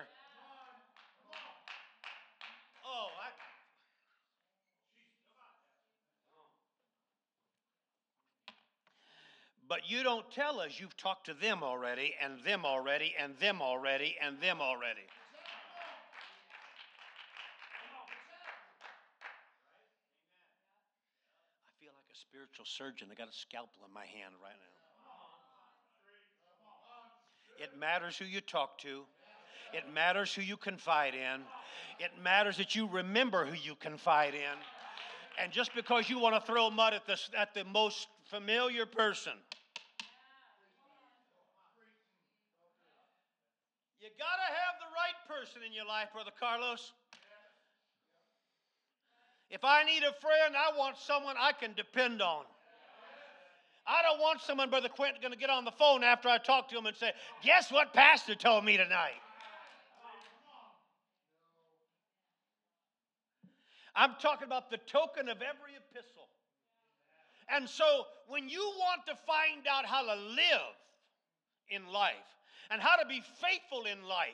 Oh, 2.86 3.08
but 9.68 9.90
you 9.90 10.04
don't 10.04 10.30
tell 10.32 10.60
us 10.62 10.80
you've 10.80 10.96
talked 10.96 11.26
to 11.26 11.34
them 11.34 11.64
already, 11.64 12.16
and 12.22 12.42
them 12.46 12.66
already, 12.66 13.14
and 13.20 13.38
them 13.40 13.62
already, 13.62 14.16
and 14.22 14.40
them 14.40 14.62
already. 14.62 15.08
I 21.68 21.72
feel 21.82 21.92
like 21.94 22.10
a 22.14 22.18
spiritual 22.18 22.66
surgeon. 22.66 23.10
I 23.12 23.16
got 23.16 23.28
a 23.28 23.34
scalpel 23.34 23.84
in 23.86 23.94
my 23.94 24.06
hand 24.06 24.36
right 24.42 24.56
now. 24.56 24.83
It 27.64 27.80
matters 27.80 28.18
who 28.18 28.26
you 28.26 28.42
talk 28.42 28.78
to. 28.80 29.04
It 29.72 29.84
matters 29.94 30.34
who 30.34 30.42
you 30.42 30.58
confide 30.58 31.16
in. 31.16 31.42
It 31.98 32.12
matters 32.22 32.58
that 32.58 32.76
you 32.76 32.90
remember 32.90 33.46
who 33.46 33.56
you 33.56 33.76
confide 33.76 34.34
in. 34.34 34.58
And 35.42 35.50
just 35.52 35.74
because 35.74 36.10
you 36.10 36.20
want 36.20 36.36
to 36.36 36.42
throw 36.42 36.70
mud 36.70 36.94
at 36.94 37.08
the, 37.08 37.18
at 37.40 37.54
the 37.54 37.64
most 37.64 38.08
familiar 38.26 38.86
person, 38.86 39.34
You 44.04 44.10
got 44.20 44.36
to 44.36 44.52
have 44.52 44.76
the 44.84 44.92
right 45.00 45.40
person 45.40 45.62
in 45.66 45.72
your 45.72 45.86
life, 45.86 46.12
Brother 46.12 46.36
Carlos. 46.38 46.92
If 49.50 49.64
I 49.64 49.86
need 49.86 50.04
a 50.04 50.12
friend, 50.20 50.56
I 50.58 50.78
want 50.78 50.98
someone 50.98 51.36
I 51.40 51.54
can 51.54 51.72
depend 51.74 52.22
on. 52.22 52.44
I 53.86 54.02
don't 54.02 54.20
want 54.20 54.42
someone, 54.42 54.70
Brother 54.70 54.90
Quentin, 54.90 55.22
going 55.22 55.34
to 55.34 55.40
get 55.40 55.50
on 55.50 55.66
the 55.66 55.72
phone 55.72 56.04
after 56.04 56.30
I 56.30 56.38
talk 56.38 56.70
to 56.70 56.78
him 56.78 56.86
and 56.86 56.96
say, 56.96 57.12
Guess 57.44 57.72
what 57.72 57.94
Pastor 57.94 58.36
told 58.36 58.64
me 58.64 58.78
tonight? 58.78 59.20
I'm 63.96 64.16
talking 64.22 64.48
about 64.48 64.72
the 64.72 64.78
token 64.78 65.30
of 65.30 65.38
every 65.38 65.76
epistle. 65.78 66.28
And 67.50 67.70
so 67.70 68.06
when 68.28 68.50
you 68.50 68.62
want 68.80 69.06
to 69.08 69.16
find 69.28 69.68
out 69.70 69.86
how 69.86 70.02
to 70.02 70.16
live 70.16 70.76
in 71.70 71.86
life, 71.92 72.16
and 72.74 72.82
how 72.82 72.96
to 72.96 73.06
be 73.06 73.22
faithful 73.42 73.86
in 73.86 74.08
life. 74.08 74.34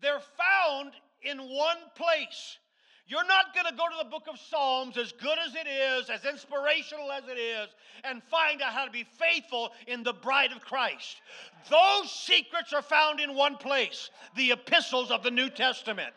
They're 0.00 0.20
found 0.20 0.92
in 1.22 1.38
one 1.38 1.78
place. 1.94 2.58
You're 3.06 3.26
not 3.26 3.54
going 3.54 3.66
to 3.66 3.76
go 3.76 3.84
to 3.86 4.02
the 4.02 4.08
book 4.08 4.24
of 4.32 4.38
Psalms, 4.38 4.96
as 4.96 5.12
good 5.12 5.38
as 5.46 5.54
it 5.54 5.66
is, 5.68 6.08
as 6.08 6.24
inspirational 6.24 7.12
as 7.12 7.24
it 7.28 7.38
is, 7.38 7.68
and 8.02 8.22
find 8.22 8.62
out 8.62 8.72
how 8.72 8.86
to 8.86 8.90
be 8.90 9.04
faithful 9.18 9.72
in 9.86 10.02
the 10.02 10.14
bride 10.14 10.52
of 10.52 10.62
Christ. 10.62 11.20
Those 11.68 12.10
secrets 12.10 12.72
are 12.72 12.80
found 12.80 13.20
in 13.20 13.34
one 13.34 13.56
place 13.56 14.08
the 14.36 14.52
epistles 14.52 15.10
of 15.10 15.22
the 15.22 15.30
New 15.30 15.50
Testament. 15.50 16.14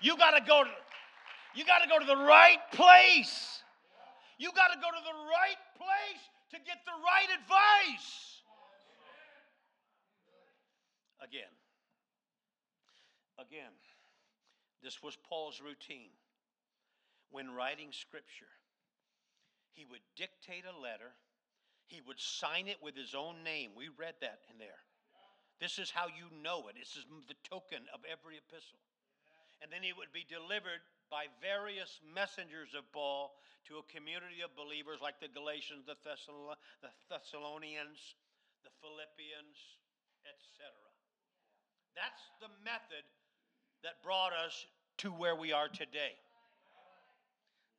You 0.00 0.16
got 0.16 0.38
to 0.38 0.44
go 0.46 0.62
to, 0.62 0.70
you 1.56 1.64
got 1.64 1.82
to 1.82 1.88
go 1.88 1.98
to 1.98 2.06
the 2.06 2.16
right 2.16 2.58
place. 2.72 3.62
You 4.38 4.52
got 4.54 4.68
to 4.68 4.76
go 4.76 4.86
to 4.86 5.04
the 5.04 5.18
right 5.18 5.58
place 5.76 6.22
to 6.50 6.58
get 6.58 6.78
the 6.86 6.92
right 6.92 7.26
advice. 7.42 8.42
Again. 11.20 11.50
Again. 13.40 13.72
This 14.82 15.02
was 15.02 15.16
Paul's 15.28 15.60
routine. 15.60 16.14
When 17.30 17.52
writing 17.52 17.92
scripture, 17.92 18.52
he 19.72 19.84
would 19.84 20.02
dictate 20.16 20.64
a 20.64 20.74
letter, 20.74 21.12
he 21.86 22.00
would 22.02 22.20
sign 22.20 22.68
it 22.68 22.82
with 22.82 22.96
his 22.96 23.14
own 23.14 23.44
name. 23.44 23.72
We 23.76 23.88
read 23.88 24.16
that 24.20 24.40
in 24.50 24.58
there. 24.58 24.80
This 25.60 25.78
is 25.78 25.90
how 25.90 26.06
you 26.06 26.30
know 26.42 26.70
it. 26.70 26.78
This 26.78 26.94
is 26.94 27.04
the 27.26 27.38
token 27.42 27.82
of 27.90 28.00
every 28.06 28.38
epistle. 28.38 28.78
And 29.58 29.74
then 29.74 29.82
it 29.82 29.98
would 29.98 30.14
be 30.14 30.22
delivered 30.22 30.86
by 31.10 31.26
various 31.42 31.98
messengers 32.06 32.78
of 32.78 32.86
Paul 32.94 33.34
to 33.66 33.82
a 33.82 33.90
community 33.90 34.46
of 34.46 34.54
believers 34.54 35.02
like 35.02 35.18
the 35.18 35.32
Galatians, 35.32 35.82
the, 35.88 35.98
the 35.98 36.92
Thessalonians, 37.10 37.98
the 38.62 38.70
Philippians, 38.78 39.58
etc. 40.22 40.70
That's 41.98 42.22
the 42.38 42.52
method 42.62 43.02
that 43.82 44.02
brought 44.02 44.32
us 44.32 44.66
to 45.04 45.10
where 45.14 45.36
we 45.36 45.52
are 45.52 45.68
today. 45.68 46.18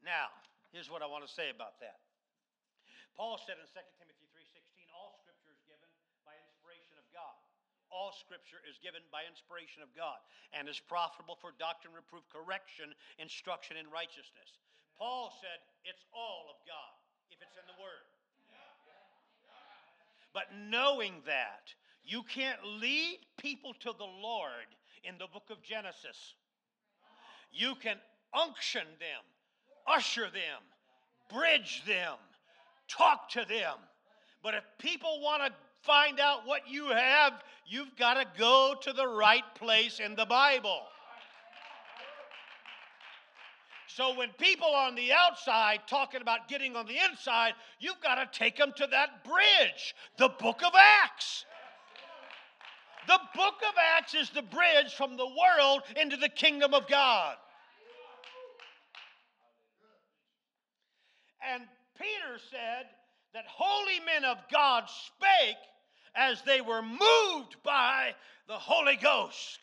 Now, 0.04 0.32
here's 0.72 0.88
what 0.88 1.04
I 1.04 1.08
want 1.12 1.28
to 1.28 1.32
say 1.32 1.52
about 1.52 1.80
that. 1.84 2.00
Paul 3.20 3.36
said 3.44 3.60
in 3.60 3.68
2 3.68 3.84
Timothy 4.00 4.28
3:16, 4.32 4.88
all 4.96 5.12
scripture 5.20 5.52
is 5.52 5.60
given 5.68 5.92
by 6.24 6.40
inspiration 6.40 6.96
of 6.96 7.04
God. 7.12 7.36
All 7.92 8.14
scripture 8.16 8.64
is 8.64 8.80
given 8.80 9.04
by 9.12 9.26
inspiration 9.26 9.84
of 9.84 9.92
God 9.98 10.22
and 10.54 10.70
is 10.70 10.80
profitable 10.80 11.36
for 11.36 11.52
doctrine, 11.58 11.92
reproof, 11.92 12.24
correction, 12.30 12.96
instruction 13.18 13.76
in 13.76 13.90
righteousness. 13.90 14.62
Paul 14.96 15.36
said 15.42 15.60
it's 15.84 16.06
all 16.14 16.48
of 16.54 16.62
God 16.64 16.94
if 17.34 17.42
it's 17.42 17.58
in 17.58 17.66
the 17.68 17.76
word. 17.82 18.08
But 20.32 20.54
knowing 20.54 21.22
that, 21.26 21.74
you 22.06 22.24
can't 22.24 22.64
lead 22.64 23.20
people 23.38 23.74
to 23.82 23.92
the 23.98 24.06
Lord 24.06 24.70
in 25.04 25.16
the 25.18 25.28
book 25.28 25.50
of 25.50 25.62
Genesis. 25.62 26.36
You 27.52 27.76
can 27.76 27.98
unction 28.34 28.86
them, 29.00 29.24
usher 29.88 30.26
them, 30.26 30.62
bridge 31.34 31.84
them, 31.88 32.16
talk 32.88 33.30
to 33.30 33.46
them. 33.48 33.76
But 34.44 34.54
if 34.54 34.64
people 34.78 35.22
want 35.22 35.44
to 35.46 35.54
find 35.82 36.20
out 36.20 36.46
what 36.46 36.62
you 36.70 36.88
have, 36.88 37.34
you've 37.66 37.96
got 37.98 38.16
to 38.16 38.26
go 38.38 38.76
to 38.82 38.94
the 38.94 39.08
right 39.08 39.44
place 39.56 40.00
in 40.00 40.16
the 40.16 40.26
Bible. 40.26 40.82
So 43.88 44.16
when 44.16 44.30
people 44.38 44.68
on 44.68 44.96
the 44.96 45.12
outside 45.12 45.80
talking 45.88 46.22
about 46.22 46.48
getting 46.48 46.76
on 46.76 46.86
the 46.86 46.98
inside, 47.10 47.54
you've 47.80 48.00
got 48.02 48.16
to 48.16 48.40
take 48.40 48.56
them 48.56 48.72
to 48.78 48.88
that 48.92 49.26
bridge, 49.26 49.96
the 50.18 50.30
book 50.30 50.62
of 50.64 50.72
Acts. 51.04 51.46
The 53.10 53.20
book 53.34 53.56
of 53.68 53.74
Acts 53.98 54.14
is 54.14 54.30
the 54.30 54.44
bridge 54.44 54.94
from 54.94 55.18
the 55.18 55.26
world 55.26 55.82
into 56.00 56.16
the 56.16 56.30
kingdom 56.30 56.76
of 56.76 56.88
God. 56.88 57.38
And 61.52 61.64
Peter 61.98 62.38
said 62.52 62.86
that 63.34 63.46
holy 63.48 64.00
men 64.06 64.26
of 64.26 64.38
God 64.54 64.84
spake 64.88 65.58
as 66.16 66.44
they 66.44 66.62
were 66.62 66.84
moved 66.84 67.56
by 67.64 68.14
the 68.48 68.54
Holy 68.54 68.96
Ghost. 68.96 69.58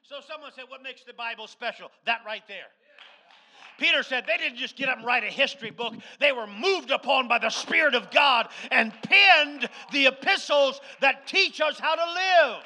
So 0.00 0.16
someone 0.26 0.52
said, 0.56 0.64
What 0.68 0.82
makes 0.82 1.04
the 1.04 1.12
Bible 1.12 1.46
special? 1.46 1.90
That 2.06 2.20
right 2.24 2.44
there. 2.48 2.72
Peter 3.78 4.02
said 4.02 4.24
they 4.26 4.36
didn't 4.36 4.58
just 4.58 4.76
get 4.76 4.88
up 4.88 4.98
and 4.98 5.06
write 5.06 5.24
a 5.24 5.28
history 5.28 5.70
book, 5.70 5.94
they 6.20 6.32
were 6.32 6.46
moved 6.46 6.90
upon 6.90 7.28
by 7.28 7.38
the 7.38 7.50
Spirit 7.50 7.94
of 7.94 8.10
God 8.10 8.48
and 8.70 8.92
penned 9.02 9.68
the 9.92 10.06
epistles 10.06 10.80
that 11.00 11.26
teach 11.26 11.60
us 11.60 11.78
how 11.78 11.94
to 11.94 12.04
live. 12.04 12.62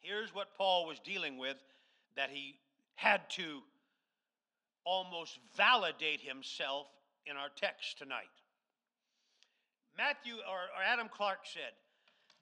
Here's 0.00 0.34
what 0.34 0.54
Paul 0.56 0.86
was 0.86 0.98
dealing 1.00 1.38
with 1.38 1.56
that 2.16 2.28
he 2.30 2.56
had 2.94 3.28
to 3.30 3.62
almost 4.84 5.38
validate 5.56 6.20
himself 6.20 6.86
in 7.26 7.36
our 7.36 7.48
text 7.56 7.96
tonight. 7.98 8.28
Matthew 9.96 10.34
or, 10.34 10.58
or 10.76 10.82
Adam 10.84 11.08
Clarke 11.08 11.46
said, 11.46 11.72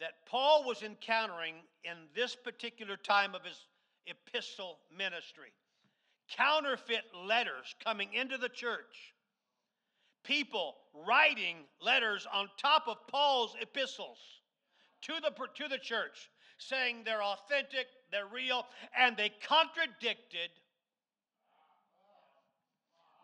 that 0.03 0.27
Paul 0.27 0.65
was 0.67 0.83
encountering 0.83 1.55
in 1.85 1.93
this 2.13 2.35
particular 2.35 2.97
time 2.97 3.37
of 3.37 3.45
his 3.45 3.67
epistle 4.09 4.81
ministry. 4.97 5.53
Counterfeit 6.37 7.05
letters 7.25 7.77
coming 7.85 8.09
into 8.13 8.37
the 8.37 8.49
church. 8.49 9.15
People 10.25 10.75
writing 11.07 11.59
letters 11.81 12.27
on 12.35 12.49
top 12.59 12.89
of 12.89 12.97
Paul's 13.07 13.55
epistles 13.61 14.19
to 15.03 15.13
the, 15.23 15.31
to 15.31 15.69
the 15.69 15.79
church, 15.79 16.31
saying 16.59 17.03
they're 17.05 17.23
authentic, 17.23 17.87
they're 18.11 18.27
real, 18.27 18.67
and 18.99 19.17
they 19.17 19.31
contradicted 19.47 20.51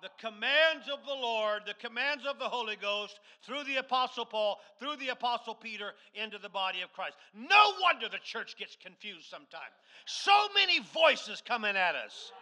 the 0.02 0.10
commands 0.18 0.88
of 0.92 1.04
the 1.06 1.14
Lord, 1.14 1.62
the 1.66 1.74
commands 1.74 2.24
of 2.26 2.38
the 2.38 2.48
Holy 2.48 2.76
Ghost 2.76 3.18
through 3.42 3.64
the 3.64 3.76
Apostle 3.76 4.24
Paul, 4.24 4.60
through 4.78 4.96
the 4.96 5.08
Apostle 5.08 5.54
Peter 5.54 5.92
into 6.14 6.38
the 6.38 6.48
body 6.48 6.82
of 6.82 6.92
Christ. 6.92 7.16
No 7.34 7.72
wonder 7.82 8.08
the 8.08 8.18
church 8.22 8.56
gets 8.56 8.76
confused 8.76 9.26
sometimes. 9.28 9.74
So 10.06 10.32
many 10.54 10.80
voices 10.80 11.42
coming 11.44 11.76
at 11.76 11.94
us. 11.94 12.32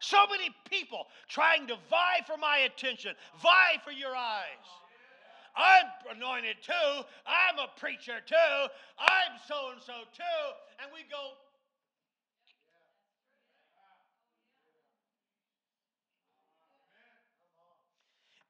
So 0.00 0.16
many 0.30 0.50
people 0.68 1.06
trying 1.28 1.66
to 1.66 1.76
vie 1.90 2.24
for 2.26 2.38
my 2.38 2.58
attention, 2.58 3.12
vie 3.42 3.76
for 3.84 3.92
your 3.92 4.16
eyes. 4.16 4.64
I'm 5.54 6.16
anointed 6.16 6.56
too. 6.62 7.04
I'm 7.26 7.58
a 7.58 7.68
preacher 7.78 8.20
too. 8.24 8.68
I'm 8.98 9.36
so 9.46 9.72
and 9.72 9.82
so 9.82 9.92
too. 10.16 10.42
And 10.80 10.90
we 10.94 11.00
go, 11.10 11.36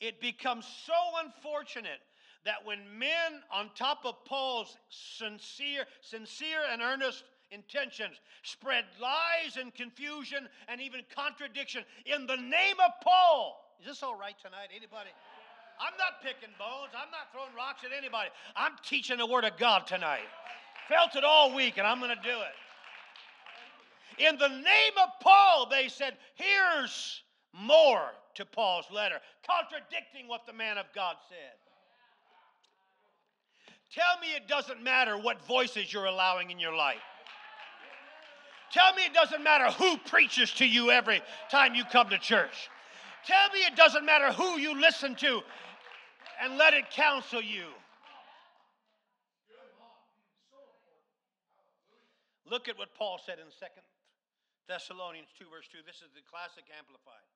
it 0.00 0.20
becomes 0.20 0.66
so 0.86 0.94
unfortunate 1.24 2.00
that 2.44 2.64
when 2.64 2.78
men, 2.98 3.42
on 3.52 3.70
top 3.74 4.00
of 4.04 4.24
Paul's 4.24 4.76
sincere, 4.88 5.84
sincere 6.00 6.60
and 6.72 6.80
earnest 6.80 7.24
intentions, 7.50 8.16
spread 8.42 8.84
lies 9.00 9.56
and 9.58 9.74
confusion 9.74 10.48
and 10.68 10.80
even 10.80 11.02
contradiction 11.14 11.84
in 12.06 12.26
the 12.26 12.36
name 12.36 12.76
of 12.84 12.92
Paul. 13.02 13.60
Is 13.80 13.86
this 13.86 14.02
all 14.02 14.16
right 14.16 14.36
tonight? 14.42 14.68
Anybody? 14.74 15.10
I'm 15.80 15.96
not 15.98 16.22
picking 16.22 16.54
bones. 16.58 16.92
I'm 16.94 17.10
not 17.10 17.32
throwing 17.32 17.54
rocks 17.56 17.84
at 17.84 17.90
anybody. 17.96 18.30
I'm 18.54 18.72
teaching 18.84 19.18
the 19.18 19.26
Word 19.26 19.44
of 19.44 19.56
God 19.56 19.86
tonight. 19.86 20.28
Felt 20.88 21.16
it 21.16 21.24
all 21.24 21.54
week, 21.54 21.78
and 21.78 21.86
I'm 21.86 21.98
going 21.98 22.14
to 22.14 22.22
do 22.22 22.36
it. 22.36 24.28
In 24.28 24.36
the 24.38 24.48
name 24.48 24.92
of 25.02 25.08
Paul, 25.22 25.68
they 25.70 25.88
said, 25.88 26.14
Here's 26.34 27.22
more 27.52 28.10
to 28.34 28.44
Paul's 28.44 28.86
letter, 28.90 29.16
contradicting 29.46 30.28
what 30.28 30.46
the 30.46 30.52
man 30.52 30.78
of 30.78 30.86
God 30.94 31.16
said. 31.28 31.58
Tell 33.92 34.20
me 34.20 34.28
it 34.36 34.46
doesn't 34.46 34.82
matter 34.82 35.18
what 35.18 35.44
voices 35.46 35.92
you're 35.92 36.04
allowing 36.04 36.50
in 36.50 36.60
your 36.60 36.74
life. 36.74 36.98
Tell 38.72 38.94
me 38.94 39.02
it 39.02 39.12
doesn't 39.12 39.42
matter 39.42 39.68
who 39.72 39.96
preaches 39.98 40.52
to 40.54 40.66
you 40.66 40.92
every 40.92 41.20
time 41.50 41.74
you 41.74 41.84
come 41.84 42.08
to 42.10 42.18
church. 42.18 42.70
Tell 43.26 43.48
me 43.52 43.60
it 43.66 43.74
doesn't 43.74 44.06
matter 44.06 44.32
who 44.32 44.58
you 44.58 44.80
listen 44.80 45.16
to 45.16 45.42
and 46.42 46.56
let 46.56 46.72
it 46.72 46.88
counsel 46.90 47.42
you. 47.42 47.66
Look 52.48 52.68
at 52.68 52.78
what 52.78 52.94
Paul 52.94 53.20
said 53.24 53.38
in 53.38 53.46
2 53.46 53.66
Thessalonians 54.66 55.28
2, 55.38 55.46
verse 55.50 55.66
2. 55.70 55.78
This 55.86 56.02
is 56.02 56.10
the 56.14 56.22
classic 56.30 56.64
amplified. 56.78 57.26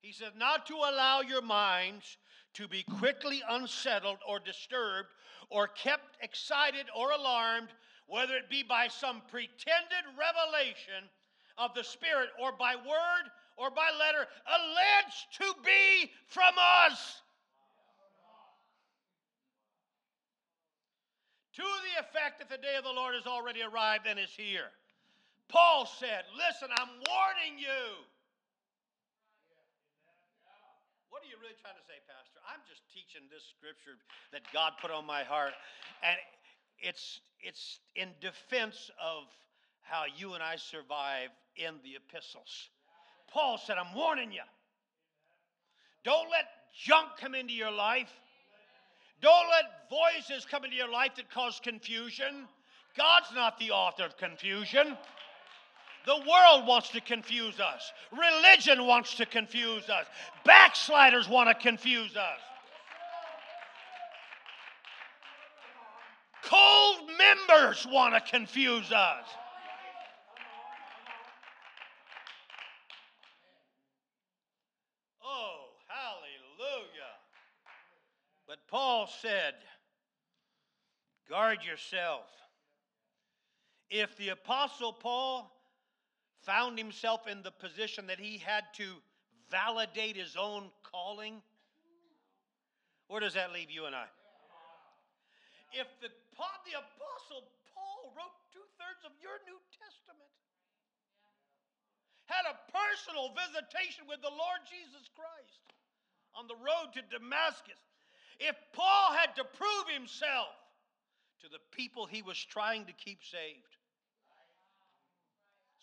He 0.00 0.12
says, 0.12 0.32
not 0.36 0.66
to 0.66 0.74
allow 0.74 1.20
your 1.20 1.42
minds 1.42 2.16
to 2.54 2.66
be 2.66 2.82
quickly 2.82 3.42
unsettled 3.48 4.18
or 4.26 4.38
disturbed 4.38 5.08
or 5.50 5.68
kept 5.68 6.16
excited 6.22 6.86
or 6.96 7.10
alarmed, 7.10 7.68
whether 8.06 8.34
it 8.34 8.48
be 8.48 8.62
by 8.62 8.88
some 8.88 9.22
pretended 9.30 10.04
revelation 10.18 11.08
of 11.58 11.74
the 11.74 11.84
Spirit 11.84 12.30
or 12.42 12.52
by 12.52 12.74
word 12.76 13.30
or 13.56 13.70
by 13.70 13.90
letter, 13.98 14.26
alleged 14.46 15.26
to 15.38 15.54
be 15.64 16.10
from 16.26 16.54
us. 16.86 17.22
to 21.60 21.62
the 21.62 22.00
effect 22.00 22.38
that 22.38 22.48
the 22.48 22.62
day 22.62 22.76
of 22.78 22.84
the 22.84 22.92
Lord 22.92 23.14
has 23.14 23.26
already 23.26 23.60
arrived 23.62 24.06
and 24.06 24.18
is 24.18 24.30
here. 24.30 24.72
Paul 25.48 25.84
said, 25.84 26.24
Listen, 26.32 26.70
I'm 26.72 26.88
warning 26.88 27.58
you. 27.58 28.06
What 31.20 31.28
are 31.28 31.36
you 31.36 31.42
really 31.44 31.60
trying 31.60 31.76
to 31.76 31.84
say, 31.84 32.00
Pastor? 32.08 32.40
I'm 32.48 32.64
just 32.64 32.80
teaching 32.96 33.28
this 33.28 33.44
scripture 33.52 34.00
that 34.32 34.40
God 34.54 34.72
put 34.80 34.90
on 34.90 35.04
my 35.04 35.22
heart. 35.22 35.52
And 36.02 36.16
it's, 36.78 37.20
it's 37.42 37.78
in 37.94 38.08
defense 38.22 38.90
of 38.96 39.24
how 39.82 40.04
you 40.16 40.32
and 40.32 40.42
I 40.42 40.56
survive 40.56 41.28
in 41.56 41.74
the 41.84 42.00
epistles. 42.00 42.70
Paul 43.28 43.58
said, 43.58 43.76
I'm 43.76 43.94
warning 43.94 44.32
you. 44.32 44.40
Don't 46.04 46.30
let 46.30 46.46
junk 46.72 47.08
come 47.20 47.34
into 47.34 47.52
your 47.52 47.70
life. 47.70 48.08
Don't 49.20 49.46
let 49.50 49.92
voices 49.92 50.46
come 50.50 50.64
into 50.64 50.78
your 50.78 50.90
life 50.90 51.16
that 51.16 51.30
cause 51.30 51.60
confusion. 51.62 52.48
God's 52.96 53.28
not 53.34 53.58
the 53.58 53.72
author 53.72 54.04
of 54.04 54.16
confusion. 54.16 54.96
The 56.06 56.16
world 56.16 56.66
wants 56.66 56.88
to 56.90 57.00
confuse 57.00 57.60
us. 57.60 57.92
Religion 58.10 58.86
wants 58.86 59.14
to 59.16 59.26
confuse 59.26 59.88
us. 59.88 60.06
Backsliders 60.44 61.28
want 61.28 61.48
to 61.48 61.54
confuse 61.54 62.16
us. 62.16 62.38
Cold 66.42 67.10
members 67.18 67.86
want 67.90 68.14
to 68.14 68.30
confuse 68.30 68.90
us. 68.90 69.24
Oh, 75.22 75.66
hallelujah. 75.86 76.88
But 78.48 78.58
Paul 78.68 79.08
said, 79.20 79.54
guard 81.28 81.58
yourself. 81.62 82.24
If 83.90 84.16
the 84.16 84.30
Apostle 84.30 84.92
Paul 84.92 85.52
found 86.42 86.78
himself 86.78 87.26
in 87.26 87.42
the 87.42 87.50
position 87.50 88.06
that 88.06 88.18
he 88.18 88.38
had 88.38 88.64
to 88.74 88.84
validate 89.50 90.16
his 90.16 90.36
own 90.38 90.70
calling, 90.82 91.42
where 93.08 93.20
does 93.20 93.34
that 93.34 93.52
leave 93.52 93.70
you 93.70 93.86
and 93.86 93.94
I? 93.94 94.06
If 95.72 95.86
the, 96.00 96.08
the 96.08 96.74
Apostle 96.78 97.46
Paul 97.74 98.14
wrote 98.14 98.38
two 98.50 98.64
thirds 98.78 99.02
of 99.06 99.12
your 99.22 99.38
New 99.46 99.58
Testament, 99.74 100.30
had 102.26 102.46
a 102.46 102.58
personal 102.70 103.34
visitation 103.34 104.06
with 104.06 104.22
the 104.22 104.30
Lord 104.30 104.62
Jesus 104.66 105.10
Christ 105.14 105.66
on 106.38 106.46
the 106.46 106.58
road 106.58 106.94
to 106.94 107.02
Damascus, 107.10 107.78
if 108.38 108.54
Paul 108.72 109.12
had 109.18 109.34
to 109.36 109.44
prove 109.44 109.86
himself 109.90 110.54
to 111.42 111.50
the 111.50 111.62
people 111.74 112.06
he 112.06 112.22
was 112.22 112.38
trying 112.38 112.86
to 112.86 112.94
keep 112.94 113.22
saved, 113.26 113.79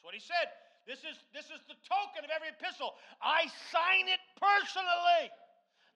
what 0.08 0.16
he 0.16 0.24
said. 0.24 0.48
This 0.88 1.04
is, 1.04 1.20
this 1.36 1.52
is 1.52 1.60
the 1.68 1.76
token 1.84 2.24
of 2.24 2.32
every 2.32 2.48
epistle. 2.48 2.96
I 3.20 3.44
sign 3.76 4.08
it 4.08 4.24
personally. 4.40 5.28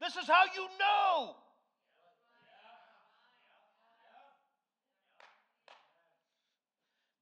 This 0.03 0.19
is 0.19 0.27
how 0.27 0.43
you 0.51 0.67
know. 0.75 1.39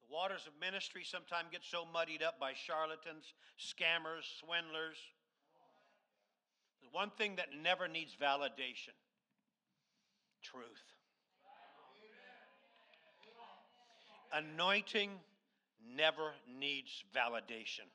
The 0.02 0.10
waters 0.10 0.50
of 0.50 0.54
ministry 0.60 1.06
sometimes 1.06 1.50
get 1.52 1.62
so 1.62 1.86
muddied 1.94 2.24
up 2.24 2.40
by 2.40 2.58
charlatans, 2.58 3.38
scammers, 3.62 4.26
swindlers. 4.42 4.98
There's 6.82 6.92
one 6.92 7.12
thing 7.22 7.36
that 7.36 7.50
never 7.62 7.88
needs 7.88 8.18
validation 8.20 8.98
truth. 10.42 10.82
Anointing 14.34 15.12
never 15.84 16.34
needs 16.48 17.04
validation. 17.16 17.88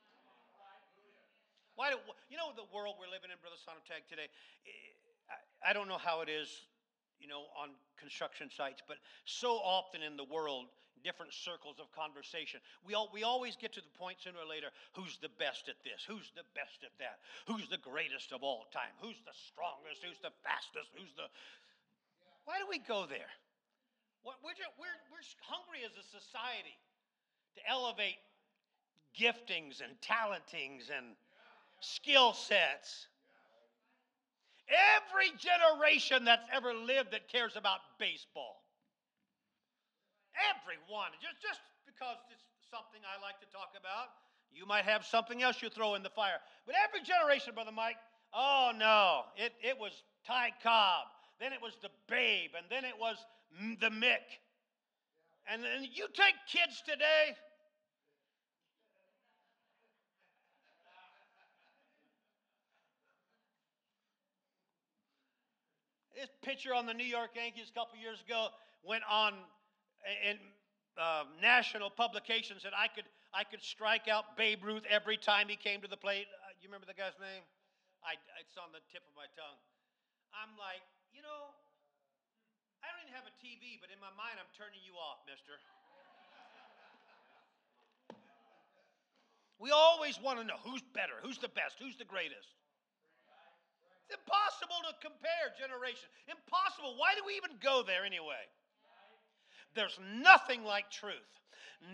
Why 1.74 1.90
do 1.90 1.98
you 2.30 2.38
know 2.38 2.54
the 2.54 2.70
world 2.70 2.94
we're 3.02 3.10
living 3.10 3.34
in, 3.34 3.38
Brother 3.42 3.58
Sonotag, 3.58 4.06
today? 4.06 4.30
I, 5.26 5.70
I 5.70 5.72
don't 5.74 5.90
know 5.90 5.98
how 5.98 6.22
it 6.22 6.30
is, 6.30 6.46
you 7.18 7.26
know, 7.26 7.50
on 7.58 7.74
construction 7.98 8.46
sites, 8.46 8.78
but 8.86 9.02
so 9.26 9.58
often 9.58 9.98
in 10.02 10.14
the 10.14 10.24
world, 10.24 10.70
different 11.02 11.34
circles 11.34 11.82
of 11.82 11.90
conversation. 11.90 12.62
We, 12.86 12.94
all, 12.94 13.10
we 13.10 13.26
always 13.26 13.58
get 13.58 13.74
to 13.74 13.82
the 13.82 13.92
point 13.98 14.22
sooner 14.22 14.38
or 14.38 14.48
later 14.48 14.70
who's 14.94 15.18
the 15.18 15.28
best 15.36 15.66
at 15.66 15.76
this? 15.82 16.06
Who's 16.06 16.30
the 16.38 16.46
best 16.54 16.86
at 16.86 16.94
that? 17.02 17.20
Who's 17.50 17.66
the 17.66 17.82
greatest 17.82 18.30
of 18.30 18.46
all 18.46 18.70
time? 18.70 18.94
Who's 19.02 19.18
the 19.26 19.34
strongest? 19.34 20.00
Who's 20.06 20.22
the 20.22 20.32
fastest? 20.46 20.94
Who's 20.94 21.12
the. 21.18 21.26
Why 22.46 22.62
do 22.62 22.70
we 22.70 22.78
go 22.80 23.04
there? 23.04 23.28
We're, 24.24 24.56
just, 24.56 24.72
we're, 24.80 24.96
we're 25.12 25.26
hungry 25.44 25.84
as 25.84 25.92
a 26.00 26.06
society 26.06 26.72
to 27.56 27.60
elevate 27.68 28.18
giftings 29.18 29.80
and 29.80 29.94
talentings 30.00 30.90
and 30.94 31.14
skill 31.80 32.32
sets. 32.32 33.06
Every 34.66 35.30
generation 35.36 36.24
that's 36.24 36.48
ever 36.52 36.72
lived 36.72 37.12
that 37.12 37.28
cares 37.28 37.56
about 37.56 37.80
baseball. 37.98 38.64
Everyone. 40.34 41.12
Just, 41.20 41.42
just 41.42 41.60
because 41.86 42.16
it's 42.32 42.42
something 42.70 43.00
I 43.04 43.20
like 43.22 43.38
to 43.40 43.48
talk 43.52 43.76
about, 43.78 44.10
you 44.50 44.66
might 44.66 44.84
have 44.84 45.04
something 45.04 45.42
else 45.42 45.62
you 45.62 45.68
throw 45.68 45.94
in 45.94 46.02
the 46.02 46.10
fire. 46.10 46.40
But 46.66 46.74
every 46.82 47.04
generation, 47.04 47.54
Brother 47.54 47.72
Mike, 47.72 47.96
oh 48.32 48.72
no, 48.76 49.22
it, 49.36 49.52
it 49.62 49.78
was 49.78 49.92
Ty 50.26 50.50
Cobb, 50.62 51.06
then 51.40 51.52
it 51.52 51.60
was 51.62 51.76
the 51.82 51.90
Babe, 52.08 52.50
and 52.56 52.66
then 52.70 52.84
it 52.84 52.94
was 52.98 53.16
the 53.80 53.90
Mick. 53.90 54.42
And 55.50 55.62
then 55.62 55.84
you 55.92 56.06
take 56.14 56.34
kids 56.50 56.82
today, 56.86 57.36
This 66.14 66.30
pitcher 66.46 66.72
on 66.72 66.86
the 66.86 66.94
New 66.94 67.04
York 67.04 67.34
Yankees 67.34 67.68
a 67.68 67.74
couple 67.74 67.98
years 67.98 68.22
ago 68.22 68.48
went 68.86 69.02
on 69.10 69.34
in 70.22 70.38
uh, 70.96 71.24
national 71.42 71.90
publications 71.90 72.62
that 72.62 72.72
I 72.72 72.86
could 72.86 73.04
I 73.34 73.42
could 73.42 73.60
strike 73.60 74.06
out 74.06 74.38
Babe 74.38 74.62
Ruth 74.62 74.86
every 74.86 75.18
time 75.18 75.50
he 75.50 75.58
came 75.58 75.82
to 75.82 75.90
the 75.90 75.98
plate. 75.98 76.30
Uh, 76.30 76.54
you 76.62 76.70
remember 76.70 76.86
the 76.86 76.94
guy's 76.94 77.18
name? 77.18 77.42
I, 78.06 78.14
it's 78.38 78.54
on 78.54 78.70
the 78.70 78.78
tip 78.94 79.02
of 79.02 79.14
my 79.18 79.26
tongue. 79.34 79.58
I'm 80.30 80.54
like, 80.54 80.86
you 81.10 81.18
know, 81.18 81.50
I 82.84 82.92
don't 82.92 83.00
even 83.08 83.16
have 83.16 83.24
a 83.24 83.32
TV, 83.40 83.80
but 83.80 83.88
in 83.88 83.96
my 83.96 84.12
mind, 84.12 84.36
I'm 84.36 84.52
turning 84.52 84.84
you 84.84 84.92
off, 85.00 85.24
mister. 85.24 85.56
We 89.56 89.72
always 89.72 90.20
want 90.20 90.36
to 90.36 90.44
know 90.44 90.60
who's 90.60 90.84
better, 90.92 91.16
who's 91.24 91.40
the 91.40 91.48
best, 91.48 91.80
who's 91.80 91.96
the 91.96 92.04
greatest. 92.04 92.52
It's 94.04 94.20
impossible 94.20 94.84
to 94.84 94.92
compare 95.00 95.48
generations. 95.56 96.12
Impossible. 96.28 97.00
Why 97.00 97.16
do 97.16 97.24
we 97.24 97.40
even 97.40 97.56
go 97.64 97.80
there 97.80 98.04
anyway? 98.04 98.44
There's 99.72 99.96
nothing 100.20 100.68
like 100.68 100.92
truth. 100.92 101.16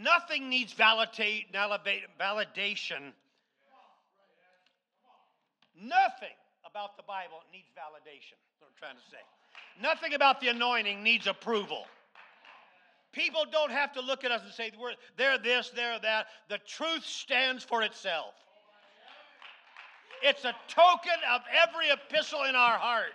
Nothing 0.03 0.51
needs 0.51 0.73
validate, 0.73 1.55
validation. 1.55 3.15
Nothing 5.79 6.35
about 6.67 6.97
the 6.99 7.07
Bible 7.07 7.47
needs 7.55 7.71
validation. 7.79 8.35
That's 8.35 8.59
what 8.59 8.69
I'm 8.75 8.79
trying 8.83 8.99
to 8.99 9.07
say. 9.07 9.23
Nothing 9.81 10.15
about 10.15 10.41
the 10.41 10.49
anointing 10.49 11.03
needs 11.03 11.27
approval. 11.27 11.85
People 13.13 13.45
don't 13.51 13.73
have 13.73 13.93
to 13.95 14.01
look 14.01 14.25
at 14.25 14.31
us 14.31 14.43
and 14.45 14.53
say, 14.53 14.71
they're 15.17 15.39
this, 15.39 15.71
they're 15.75 15.99
that. 16.01 16.27
The 16.49 16.59
truth 16.59 17.05
stands 17.05 17.65
for 17.65 17.83
itself. 17.83 18.35
It's 20.23 20.45
a 20.45 20.55
token 20.69 21.19
of 21.33 21.41
every 21.67 21.89
epistle 21.91 22.45
in 22.45 22.55
our 22.55 22.79
heart. 22.79 23.15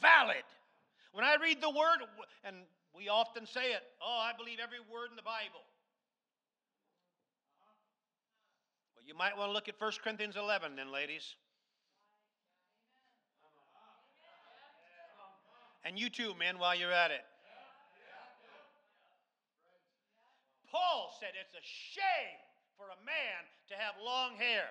Valid. 0.00 0.44
When 1.12 1.24
I 1.24 1.36
read 1.42 1.60
the 1.60 1.70
word, 1.70 2.06
and 2.44 2.56
we 2.94 3.08
often 3.08 3.46
say 3.46 3.72
it, 3.72 3.82
oh, 4.02 4.20
I 4.22 4.36
believe 4.36 4.58
every 4.62 4.78
word 4.92 5.10
in 5.10 5.16
the 5.16 5.22
Bible. 5.22 5.64
Well, 8.94 9.06
you 9.06 9.14
might 9.16 9.36
want 9.36 9.48
to 9.48 9.52
look 9.52 9.68
at 9.68 9.80
1 9.80 9.92
Corinthians 10.04 10.36
11 10.36 10.76
then, 10.76 10.92
ladies. 10.92 11.34
And 15.88 15.98
you 15.98 16.10
too, 16.10 16.34
men, 16.38 16.58
while 16.58 16.76
you're 16.76 16.92
at 16.92 17.10
it. 17.10 17.24
Paul 20.70 21.16
said 21.18 21.30
it's 21.32 21.54
a 21.56 21.64
shame 21.64 22.36
for 22.76 22.84
a 22.92 23.00
man 23.06 23.40
to 23.70 23.74
have 23.74 23.94
long 24.04 24.36
hair. 24.36 24.68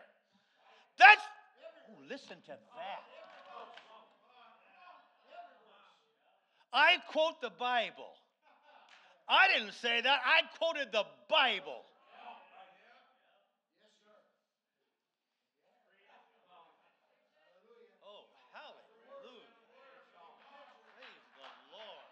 That's, 0.99 1.21
oh, 1.89 1.97
listen 2.07 2.37
to 2.45 2.53
that. 2.53 3.01
I 6.71 6.97
quote 7.09 7.41
the 7.41 7.49
Bible. 7.49 8.13
I 9.27 9.47
didn't 9.57 9.73
say 9.73 9.99
that. 9.99 10.21
I 10.23 10.41
quoted 10.59 10.91
the 10.91 11.03
Bible. 11.27 11.81
Oh, 18.05 18.23
hallelujah. 18.53 19.49
Praise 20.93 21.25
the 21.37 21.47
Lord. 21.73 22.05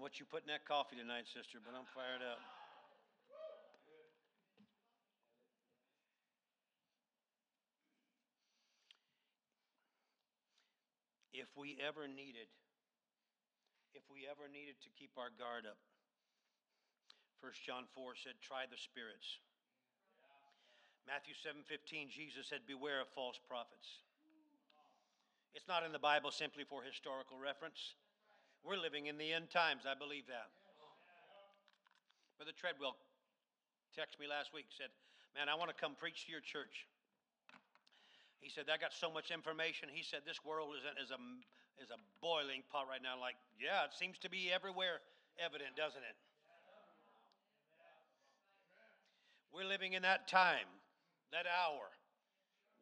What 0.00 0.18
you 0.18 0.26
put 0.26 0.42
in 0.42 0.50
that 0.50 0.64
coffee 0.64 0.94
tonight, 0.94 1.26
sister, 1.26 1.58
but 1.58 1.74
I'm 1.74 1.86
fired 1.90 2.22
up. 2.22 2.38
If 11.34 11.50
we 11.54 11.78
ever 11.78 12.06
needed, 12.06 12.50
if 13.94 14.02
we 14.10 14.26
ever 14.26 14.50
needed 14.50 14.74
to 14.82 14.90
keep 14.98 15.14
our 15.14 15.30
guard 15.34 15.66
up, 15.66 15.78
1 17.42 17.52
John 17.62 17.86
4 17.94 18.18
said, 18.18 18.34
try 18.42 18.66
the 18.66 18.78
spirits. 18.78 19.38
Matthew 21.06 21.32
7:15 21.32 22.10
Jesus 22.10 22.52
said 22.52 22.66
beware 22.66 23.00
of 23.00 23.08
false 23.14 23.40
prophets. 23.48 24.04
It's 25.54 25.66
not 25.66 25.82
in 25.82 25.90
the 25.90 25.98
Bible 25.98 26.30
simply 26.30 26.64
for 26.68 26.82
historical 26.82 27.38
reference. 27.38 27.96
We're 28.68 28.76
living 28.76 29.08
in 29.08 29.16
the 29.16 29.32
end 29.32 29.48
times. 29.48 29.88
I 29.88 29.96
believe 29.96 30.28
that. 30.28 30.52
Brother 32.36 32.52
Treadwell 32.52 33.00
texted 33.96 34.20
me 34.20 34.28
last 34.28 34.52
week, 34.52 34.68
said, 34.76 34.92
Man, 35.32 35.48
I 35.48 35.56
want 35.56 35.72
to 35.72 35.78
come 35.80 35.96
preach 35.96 36.28
to 36.28 36.30
your 36.36 36.44
church. 36.44 36.84
He 38.44 38.52
said, 38.52 38.68
I 38.68 38.76
got 38.76 38.92
so 38.92 39.08
much 39.08 39.32
information. 39.32 39.88
He 39.88 40.04
said, 40.04 40.28
This 40.28 40.44
world 40.44 40.76
is 40.76 40.84
a, 40.84 40.92
is 41.00 41.08
a, 41.08 41.20
is 41.80 41.88
a 41.88 41.96
boiling 42.20 42.60
pot 42.68 42.84
right 42.84 43.00
now. 43.00 43.16
Like, 43.16 43.40
yeah, 43.56 43.88
it 43.88 43.96
seems 43.96 44.20
to 44.20 44.28
be 44.28 44.52
everywhere 44.52 45.00
evident, 45.40 45.72
doesn't 45.72 46.04
it? 46.04 46.16
We're 49.48 49.64
living 49.64 49.96
in 49.96 50.04
that 50.04 50.28
time, 50.28 50.68
that 51.32 51.48
hour. 51.48 51.88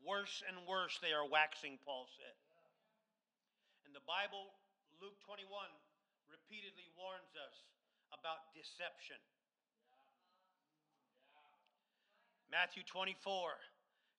Worse 0.02 0.42
and 0.50 0.66
worse 0.66 0.98
they 0.98 1.14
are 1.14 1.22
waxing, 1.22 1.78
Paul 1.86 2.10
said. 2.18 2.34
And 3.86 3.94
the 3.94 4.02
Bible 4.02 4.50
Luke 5.00 5.18
21 5.28 5.44
repeatedly 6.32 6.88
warns 6.96 7.36
us 7.36 7.56
about 8.16 8.48
deception. 8.56 9.20
Matthew 12.48 12.86
24, 12.86 13.20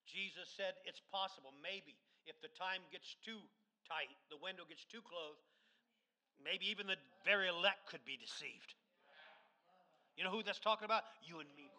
Jesus 0.06 0.46
said 0.54 0.78
it's 0.84 1.02
possible, 1.10 1.50
maybe, 1.58 1.96
if 2.28 2.38
the 2.44 2.52
time 2.54 2.84
gets 2.92 3.16
too 3.24 3.40
tight, 3.88 4.12
the 4.28 4.38
window 4.38 4.68
gets 4.68 4.84
too 4.84 5.00
close, 5.02 5.40
maybe 6.38 6.68
even 6.68 6.86
the 6.86 7.00
very 7.24 7.48
elect 7.48 7.88
could 7.88 8.04
be 8.04 8.20
deceived. 8.20 8.76
You 10.14 10.22
know 10.22 10.30
who 10.34 10.44
that's 10.44 10.60
talking 10.60 10.84
about? 10.84 11.08
You 11.24 11.40
and 11.40 11.48
me, 11.56 11.70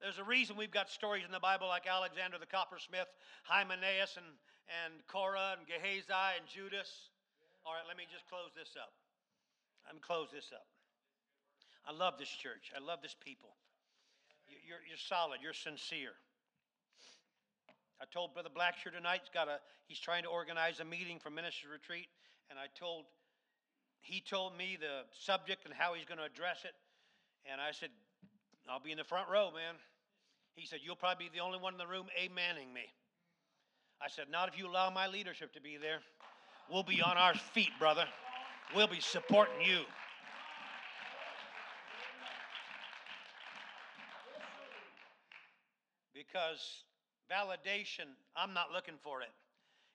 There's 0.00 0.16
a 0.16 0.24
reason 0.24 0.56
we've 0.56 0.72
got 0.72 0.88
stories 0.88 1.24
in 1.28 1.32
the 1.32 1.44
Bible 1.44 1.68
like 1.68 1.86
Alexander 1.86 2.40
the 2.40 2.48
coppersmith, 2.48 3.12
Hymenaeus, 3.44 4.16
and, 4.16 4.26
and 4.80 5.04
Korah, 5.06 5.60
and 5.60 5.68
Gehazi, 5.68 6.40
and 6.40 6.48
Judas. 6.48 6.88
All 7.68 7.76
right, 7.76 7.84
let 7.84 8.00
me 8.00 8.08
just 8.08 8.24
close 8.24 8.48
this 8.56 8.72
up. 8.80 8.96
Let 9.84 9.94
me 9.94 10.00
close 10.00 10.32
this 10.32 10.48
up. 10.56 10.64
I 11.84 11.92
love 11.92 12.16
this 12.16 12.32
church. 12.32 12.72
I 12.72 12.80
love 12.80 13.04
this 13.04 13.12
people. 13.12 13.52
You're, 14.48 14.80
you're 14.88 15.04
solid. 15.04 15.44
You're 15.44 15.52
sincere. 15.52 16.16
I 18.00 18.08
told 18.08 18.32
Brother 18.32 18.48
Blackshear 18.48 18.96
tonight, 18.96 19.20
he's, 19.28 19.34
got 19.34 19.48
a, 19.48 19.60
he's 19.84 20.00
trying 20.00 20.24
to 20.24 20.32
organize 20.32 20.80
a 20.80 20.84
meeting 20.88 21.20
for 21.20 21.28
ministry 21.28 21.68
retreat, 21.68 22.08
and 22.48 22.58
I 22.58 22.72
told, 22.72 23.04
he 24.00 24.24
told 24.24 24.56
me 24.56 24.78
the 24.80 25.04
subject 25.12 25.66
and 25.66 25.74
how 25.76 25.92
he's 25.92 26.08
going 26.08 26.16
to 26.16 26.24
address 26.24 26.64
it, 26.64 26.72
and 27.44 27.60
I 27.60 27.72
said, 27.76 27.90
I'll 28.70 28.80
be 28.80 28.92
in 28.92 28.98
the 28.98 29.04
front 29.04 29.28
row, 29.28 29.50
man. 29.50 29.74
He 30.54 30.64
said, 30.64 30.78
You'll 30.82 30.96
probably 30.96 31.26
be 31.26 31.36
the 31.36 31.42
only 31.42 31.58
one 31.58 31.74
in 31.74 31.78
the 31.78 31.86
room 31.86 32.06
amening 32.20 32.72
me. 32.72 32.86
I 34.00 34.08
said, 34.08 34.26
Not 34.30 34.48
if 34.48 34.58
you 34.58 34.68
allow 34.68 34.90
my 34.90 35.08
leadership 35.08 35.52
to 35.54 35.60
be 35.60 35.76
there. 35.76 35.98
We'll 36.70 36.84
be 36.84 37.02
on 37.02 37.16
our 37.16 37.34
feet, 37.34 37.70
brother. 37.80 38.04
We'll 38.76 38.86
be 38.86 39.00
supporting 39.00 39.60
you. 39.60 39.80
Because 46.14 46.84
validation, 47.28 48.06
I'm 48.36 48.54
not 48.54 48.70
looking 48.72 48.94
for 49.02 49.20
it. 49.22 49.30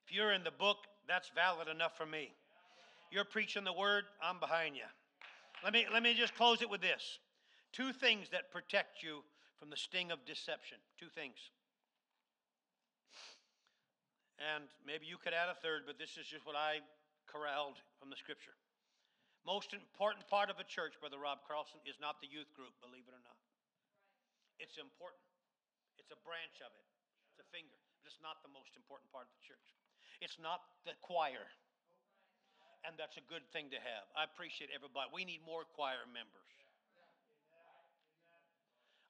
If 0.05 0.13
you're 0.13 0.33
in 0.33 0.43
the 0.43 0.51
book, 0.51 0.77
that's 1.07 1.31
valid 1.33 1.69
enough 1.69 1.95
for 1.97 2.05
me. 2.05 2.33
You're 3.09 3.23
preaching 3.23 3.63
the 3.63 3.71
word, 3.71 4.03
I'm 4.21 4.39
behind 4.39 4.75
you. 4.75 4.83
Let 5.63 5.71
me, 5.71 5.85
let 5.93 6.03
me 6.03 6.13
just 6.13 6.35
close 6.35 6.61
it 6.61 6.69
with 6.69 6.81
this. 6.81 7.19
Two 7.75 7.91
things 7.91 8.31
that 8.31 8.55
protect 8.55 9.03
you 9.03 9.19
from 9.59 9.67
the 9.67 9.75
sting 9.75 10.07
of 10.07 10.23
deception. 10.23 10.79
Two 10.95 11.11
things. 11.11 11.35
And 14.39 14.71
maybe 14.87 15.03
you 15.03 15.19
could 15.19 15.35
add 15.35 15.51
a 15.51 15.59
third, 15.59 15.83
but 15.83 15.99
this 15.99 16.15
is 16.15 16.23
just 16.23 16.47
what 16.47 16.55
I 16.55 16.79
corralled 17.27 17.75
from 17.99 18.07
the 18.07 18.15
scripture. 18.15 18.55
Most 19.43 19.75
important 19.75 20.23
part 20.31 20.47
of 20.47 20.55
a 20.55 20.63
church, 20.63 20.95
Brother 21.03 21.19
Rob 21.19 21.43
Carlson, 21.43 21.83
is 21.83 21.99
not 21.99 22.23
the 22.23 22.31
youth 22.31 22.47
group, 22.55 22.71
believe 22.79 23.03
it 23.07 23.15
or 23.15 23.23
not. 23.27 23.35
It's 24.55 24.79
important. 24.79 25.27
It's 25.99 26.15
a 26.15 26.19
branch 26.23 26.63
of 26.63 26.71
it. 26.71 26.87
It's 27.35 27.43
a 27.43 27.47
finger, 27.51 27.75
but 27.99 28.07
it's 28.07 28.23
not 28.23 28.39
the 28.39 28.51
most 28.55 28.71
important 28.79 29.11
part 29.11 29.27
of 29.27 29.35
the 29.35 29.43
church. 29.43 29.67
It's 30.23 30.39
not 30.39 30.63
the 30.87 30.95
choir. 31.03 31.43
And 32.87 32.95
that's 32.95 33.19
a 33.19 33.25
good 33.27 33.43
thing 33.51 33.67
to 33.75 33.79
have. 33.83 34.07
I 34.15 34.23
appreciate 34.23 34.71
everybody. 34.71 35.11
We 35.11 35.27
need 35.27 35.43
more 35.43 35.67
choir 35.75 36.07
members. 36.07 36.55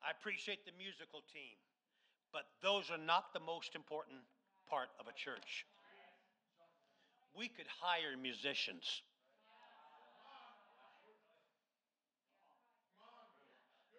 I 0.06 0.12
appreciate 0.14 0.66
the 0.66 0.72
musical 0.78 1.26
team, 1.34 1.58
but 2.32 2.46
those 2.62 2.92
are 2.94 3.02
not 3.02 3.34
the 3.34 3.40
most 3.40 3.74
important 3.74 4.22
part 4.70 4.90
of 5.00 5.08
a 5.08 5.14
church. 5.18 5.66
We 7.34 7.50
could 7.50 7.66
hire 7.82 8.14
musicians. 8.16 9.02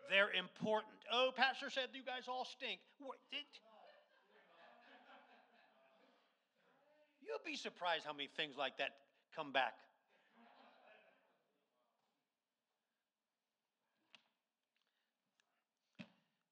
They're 0.08 0.30
important. 0.30 0.94
Oh, 1.10 1.32
Pastor 1.34 1.70
said 1.70 1.90
you 1.92 2.06
guys 2.06 2.28
all 2.28 2.46
stink. 2.46 2.78
You'll 7.26 7.42
be 7.44 7.56
surprised 7.56 8.04
how 8.06 8.12
many 8.12 8.28
things 8.36 8.54
like 8.56 8.78
that 8.78 8.90
come 9.34 9.50
back. 9.50 9.74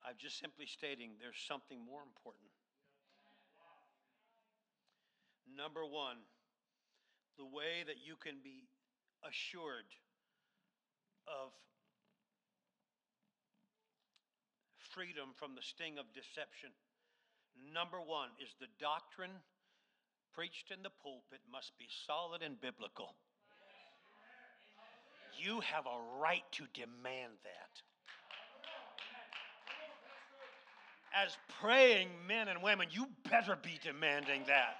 I'm 0.04 0.20
just 0.20 0.38
simply 0.38 0.66
stating 0.66 1.16
there's 1.18 1.40
something 1.48 1.80
more 1.80 2.04
important. 2.04 2.52
Number 5.48 5.84
one, 5.84 6.20
the 7.38 7.48
way 7.48 7.82
that 7.86 8.04
you 8.04 8.16
can 8.20 8.44
be 8.44 8.68
assured 9.24 9.88
of 11.26 11.50
freedom 14.92 15.32
from 15.34 15.56
the 15.56 15.64
sting 15.64 15.98
of 15.98 16.06
deception. 16.12 16.70
Number 17.72 17.98
one 17.98 18.28
is 18.38 18.54
the 18.60 18.70
doctrine 18.78 19.42
preached 20.34 20.70
in 20.70 20.82
the 20.82 20.90
pulpit 21.02 21.40
must 21.50 21.72
be 21.78 21.86
solid 22.06 22.42
and 22.42 22.60
biblical. 22.60 23.14
You 25.38 25.60
have 25.60 25.86
a 25.86 26.20
right 26.20 26.44
to 26.52 26.64
demand 26.74 27.42
that. 27.42 27.74
As 31.14 31.36
praying 31.60 32.08
men 32.26 32.48
and 32.48 32.62
women, 32.62 32.88
you 32.90 33.06
better 33.30 33.56
be 33.62 33.78
demanding 33.82 34.42
that. 34.46 34.78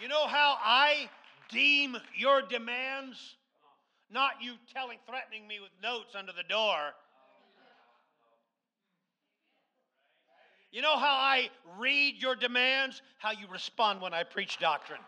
You 0.00 0.08
know 0.08 0.26
how 0.26 0.56
I 0.62 1.08
deem 1.50 1.96
your 2.16 2.42
demands? 2.42 3.36
Not 4.10 4.32
you 4.40 4.54
telling, 4.74 4.98
threatening 5.06 5.46
me 5.46 5.60
with 5.60 5.70
notes 5.82 6.14
under 6.18 6.32
the 6.32 6.42
door. 6.48 6.76
You 10.70 10.80
know 10.80 10.96
how 10.96 11.12
I 11.12 11.50
read 11.78 12.16
your 12.16 12.34
demands? 12.34 13.02
How 13.18 13.32
you 13.32 13.46
respond 13.50 14.00
when 14.00 14.14
I 14.14 14.24
preach 14.24 14.58
doctrine. 14.58 15.00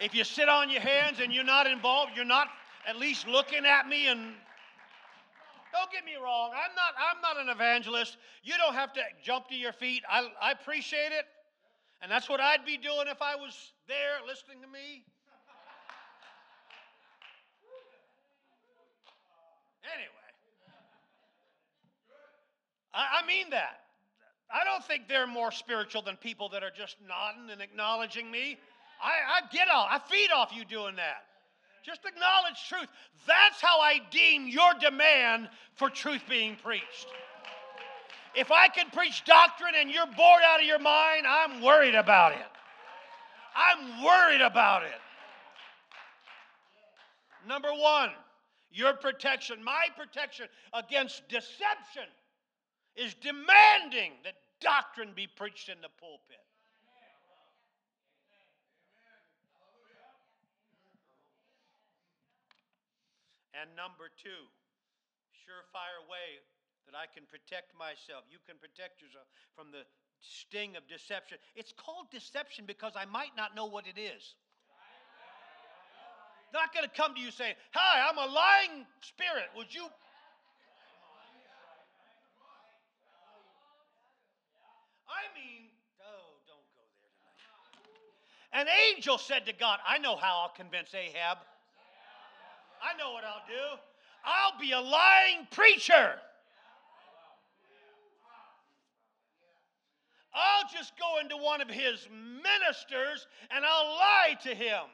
If 0.00 0.14
you 0.14 0.24
sit 0.24 0.48
on 0.48 0.68
your 0.68 0.80
hands 0.80 1.18
and 1.22 1.32
you're 1.32 1.44
not 1.44 1.66
involved, 1.66 2.12
you're 2.16 2.24
not 2.24 2.48
at 2.86 2.96
least 2.96 3.28
looking 3.28 3.64
at 3.64 3.88
me 3.88 4.08
and 4.08 4.34
don't 5.72 5.90
get 5.92 6.04
me 6.04 6.12
wrong. 6.22 6.50
I'm 6.54 6.74
not, 6.74 6.94
I'm 6.96 7.20
not 7.20 7.42
an 7.42 7.48
evangelist. 7.48 8.16
You 8.42 8.54
don't 8.56 8.74
have 8.74 8.92
to 8.94 9.00
jump 9.22 9.48
to 9.48 9.54
your 9.54 9.72
feet. 9.72 10.02
I, 10.08 10.28
I 10.40 10.52
appreciate 10.52 11.12
it. 11.12 11.26
And 12.00 12.10
that's 12.10 12.28
what 12.28 12.40
I'd 12.40 12.64
be 12.64 12.76
doing 12.76 13.06
if 13.08 13.20
I 13.20 13.34
was 13.34 13.72
there 13.88 14.24
listening 14.26 14.62
to 14.62 14.68
me. 14.68 15.04
Anyway, 19.94 20.28
I, 22.92 23.22
I 23.22 23.26
mean 23.26 23.50
that. 23.50 23.80
I 24.52 24.64
don't 24.64 24.84
think 24.84 25.08
they're 25.08 25.26
more 25.26 25.50
spiritual 25.50 26.02
than 26.02 26.16
people 26.16 26.48
that 26.50 26.62
are 26.62 26.70
just 26.70 26.96
nodding 27.06 27.50
and 27.50 27.60
acknowledging 27.60 28.30
me. 28.30 28.58
I, 29.02 29.40
I 29.40 29.52
get 29.52 29.68
off, 29.68 29.88
I 29.90 29.98
feed 30.10 30.30
off 30.34 30.50
you 30.54 30.64
doing 30.64 30.96
that. 30.96 31.27
Just 31.88 32.04
acknowledge 32.04 32.68
truth. 32.68 32.88
That's 33.26 33.62
how 33.62 33.80
I 33.80 34.02
deem 34.10 34.46
your 34.46 34.74
demand 34.78 35.48
for 35.74 35.88
truth 35.88 36.20
being 36.28 36.54
preached. 36.62 37.06
If 38.34 38.52
I 38.52 38.68
can 38.68 38.90
preach 38.90 39.24
doctrine 39.24 39.72
and 39.74 39.90
you're 39.90 40.04
bored 40.04 40.42
out 40.46 40.60
of 40.60 40.66
your 40.66 40.78
mind, 40.78 41.24
I'm 41.26 41.62
worried 41.62 41.94
about 41.94 42.32
it. 42.32 42.46
I'm 43.56 44.04
worried 44.04 44.42
about 44.42 44.82
it. 44.82 45.00
Number 47.48 47.70
one, 47.70 48.10
your 48.70 48.92
protection, 48.92 49.64
my 49.64 49.86
protection 49.96 50.46
against 50.74 51.26
deception 51.30 52.04
is 52.96 53.14
demanding 53.14 54.12
that 54.24 54.34
doctrine 54.60 55.12
be 55.16 55.26
preached 55.26 55.70
in 55.70 55.80
the 55.80 55.88
pulpit. 55.98 56.36
And 63.58 63.74
number 63.74 64.06
two, 64.14 64.46
surefire 65.34 66.06
way 66.06 66.38
that 66.86 66.94
I 66.94 67.10
can 67.10 67.26
protect 67.26 67.74
myself. 67.74 68.22
You 68.30 68.38
can 68.46 68.54
protect 68.62 69.02
yourself 69.02 69.26
from 69.58 69.74
the 69.74 69.82
sting 70.22 70.78
of 70.78 70.86
deception. 70.86 71.42
It's 71.58 71.74
called 71.74 72.06
deception 72.14 72.70
because 72.70 72.94
I 72.94 73.04
might 73.04 73.34
not 73.34 73.58
know 73.58 73.66
what 73.66 73.90
it 73.90 73.98
is. 73.98 74.38
Not 76.54 76.72
going 76.72 76.86
to 76.86 76.94
come 76.94 77.14
to 77.14 77.20
you 77.20 77.30
saying, 77.30 77.54
Hi, 77.74 78.08
I'm 78.08 78.16
a 78.16 78.24
lying 78.32 78.86
spirit. 79.02 79.50
Would 79.56 79.74
you? 79.74 79.84
I 85.10 85.28
mean, 85.34 85.68
oh, 86.00 86.38
don't 86.46 86.64
go 86.72 86.84
there 86.94 87.10
tonight. 88.54 88.62
An 88.62 88.68
angel 88.94 89.18
said 89.18 89.44
to 89.46 89.52
God, 89.52 89.78
I 89.86 89.98
know 89.98 90.16
how 90.16 90.46
I'll 90.46 90.54
convince 90.56 90.94
Ahab. 90.94 91.38
I 92.82 92.96
know 92.96 93.12
what 93.12 93.24
I'll 93.24 93.46
do. 93.46 93.78
I'll 94.24 94.58
be 94.60 94.72
a 94.72 94.80
lying 94.80 95.46
preacher. 95.50 96.14
I'll 100.34 100.68
just 100.70 100.92
go 100.98 101.18
into 101.20 101.36
one 101.36 101.60
of 101.60 101.68
his 101.68 102.06
ministers 102.12 103.26
and 103.50 103.64
I'll 103.64 103.90
lie 103.96 104.36
to 104.42 104.54
him. 104.54 104.86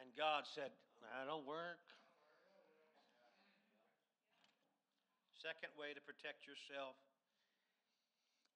And 0.00 0.08
God 0.16 0.44
said, 0.54 0.70
That'll 1.02 1.44
work. 1.44 1.82
Second 5.36 5.74
way 5.74 5.92
to 5.92 6.00
protect 6.00 6.46
yourself 6.46 6.94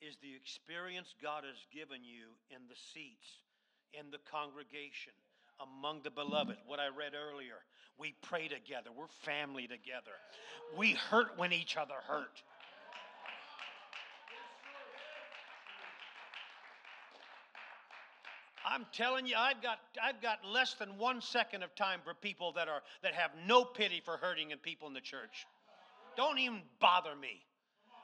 is 0.01 0.17
the 0.23 0.33
experience 0.33 1.13
God 1.21 1.43
has 1.43 1.59
given 1.75 2.07
you 2.07 2.39
in 2.49 2.65
the 2.71 2.79
seats, 2.79 3.43
in 3.93 4.09
the 4.15 4.23
congregation 4.31 5.13
among 5.61 6.03
the 6.03 6.11
beloved. 6.11 6.57
What 6.67 6.81
I 6.81 6.89
read 6.89 7.13
earlier. 7.15 7.57
We 7.99 8.15
pray 8.23 8.49
together. 8.49 8.91
We're 8.97 9.07
family 9.25 9.63
together. 9.63 10.13
We 10.77 10.93
hurt 10.93 11.39
when 11.39 11.53
each 11.53 11.77
other 11.77 11.95
hurt. 12.07 12.43
I'm 18.69 18.85
telling 18.93 19.27
you, 19.27 19.37
I've 19.39 19.63
got, 19.63 19.79
I've 20.03 20.21
got 20.21 20.45
less 20.45 20.75
than 20.75 20.99
one 20.99 21.21
second 21.21 21.63
of 21.63 21.75
time 21.77 22.01
for 22.05 22.15
people 22.15 22.53
that, 22.53 22.69
are, 22.69 22.83
that 23.03 23.15
have 23.15 23.31
no 23.47 23.65
pity 23.65 24.03
for 24.05 24.17
hurting 24.17 24.51
in 24.51 24.59
people 24.59 24.89
in 24.89 24.95
the 24.95 25.01
church. 25.01 25.47
Don't 26.17 26.39
even 26.39 26.63
bother 26.81 27.15
me. 27.15 27.41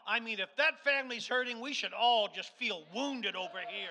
I 0.07 0.21
mean, 0.21 0.39
if 0.39 0.55
that 0.57 0.85
family's 0.85 1.27
hurting, 1.27 1.61
we 1.61 1.73
should 1.73 1.93
all 1.93 2.29
just 2.35 2.57
feel 2.59 2.85
wounded 2.95 3.35
over 3.35 3.59
here. 3.69 3.91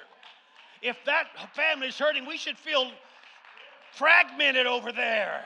If 0.81 0.97
that 1.05 1.27
family's 1.53 1.97
hurting, 1.97 2.25
we 2.25 2.37
should 2.37 2.57
feel 2.57 2.89
fragmented 3.93 4.65
over 4.65 4.91
there. 4.91 5.43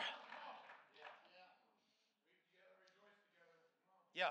Yeah. 4.13 4.25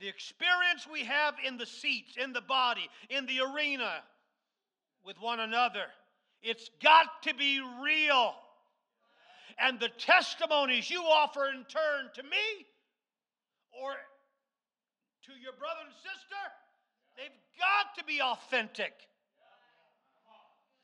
The 0.00 0.08
experience 0.08 0.86
we 0.90 1.04
have 1.04 1.34
in 1.44 1.56
the 1.56 1.66
seats, 1.66 2.16
in 2.22 2.32
the 2.32 2.40
body, 2.40 2.88
in 3.10 3.26
the 3.26 3.40
arena 3.40 4.02
with 5.04 5.20
one 5.20 5.40
another, 5.40 5.84
it's 6.42 6.70
got 6.82 7.22
to 7.24 7.34
be 7.34 7.60
real. 7.82 8.34
And 9.58 9.80
the 9.80 9.90
testimonies 9.98 10.88
you 10.88 11.02
offer 11.02 11.46
in 11.48 11.64
turn 11.64 12.10
to 12.14 12.22
me 12.22 12.66
or 13.72 13.90
to 13.92 15.32
your 15.42 15.52
brother 15.58 15.80
and 15.84 15.94
sister, 15.96 16.42
they've 17.16 17.28
got 17.58 17.96
to 17.98 18.04
be 18.04 18.22
authentic. 18.22 18.92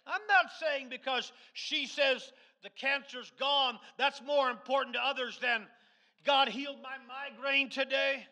I'm 0.07 0.21
not 0.29 0.47
saying 0.61 0.89
because 0.91 1.33
she 1.53 1.87
says 1.87 2.33
the 2.63 2.71
cancer's 2.71 3.33
gone, 3.39 3.79
that's 3.99 4.21
more 4.23 4.51
important 4.51 4.95
to 4.97 5.03
others 5.03 5.39
than 5.41 5.67
God 6.25 6.49
healed 6.49 6.79
my 6.83 6.97
migraine 7.07 7.71
today. 7.71 8.27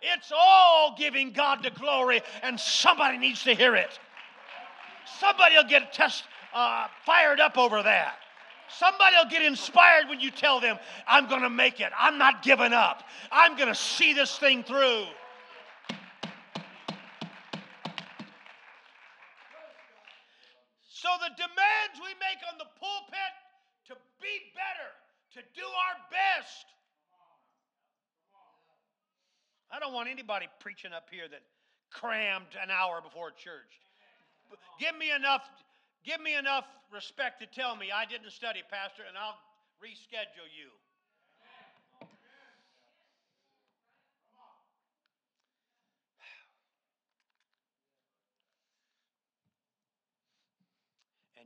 It's 0.00 0.32
all 0.36 0.94
giving 0.96 1.32
God 1.32 1.62
the 1.62 1.70
glory, 1.70 2.20
and 2.42 2.58
somebody 2.58 3.18
needs 3.18 3.42
to 3.44 3.54
hear 3.54 3.74
it. 3.74 3.98
Somebody 5.18 5.56
will 5.56 5.68
get 5.68 5.92
test, 5.92 6.24
uh, 6.54 6.86
fired 7.04 7.40
up 7.40 7.58
over 7.58 7.82
that. 7.82 8.16
Somebody 8.68 9.16
will 9.16 9.30
get 9.30 9.42
inspired 9.42 10.08
when 10.08 10.20
you 10.20 10.30
tell 10.30 10.60
them, 10.60 10.78
I'm 11.06 11.28
going 11.28 11.42
to 11.42 11.50
make 11.50 11.80
it. 11.80 11.90
I'm 11.98 12.18
not 12.18 12.42
giving 12.42 12.72
up. 12.72 13.02
I'm 13.32 13.56
going 13.56 13.68
to 13.68 13.74
see 13.74 14.12
this 14.12 14.38
thing 14.38 14.62
through. 14.62 15.06
So 20.98 21.06
the 21.22 21.30
demands 21.38 22.02
we 22.02 22.10
make 22.18 22.42
on 22.50 22.58
the 22.58 22.66
pulpit 22.74 23.34
to 23.86 23.94
be 24.18 24.34
better, 24.50 24.90
to 25.38 25.40
do 25.54 25.62
our 25.62 25.96
best. 26.10 26.66
I 29.70 29.78
don't 29.78 29.94
want 29.94 30.10
anybody 30.10 30.50
preaching 30.58 30.90
up 30.90 31.06
here 31.06 31.30
that 31.30 31.46
crammed 31.94 32.50
an 32.58 32.74
hour 32.74 32.98
before 32.98 33.30
church. 33.30 33.78
Give 34.82 34.98
me 34.98 35.14
enough 35.14 35.46
give 36.02 36.18
me 36.18 36.34
enough 36.34 36.66
respect 36.90 37.38
to 37.42 37.46
tell 37.46 37.76
me 37.76 37.94
I 37.94 38.02
didn't 38.02 38.34
study, 38.34 38.66
pastor, 38.66 39.06
and 39.06 39.14
I'll 39.14 39.38
reschedule 39.78 40.50
you. 40.50 40.74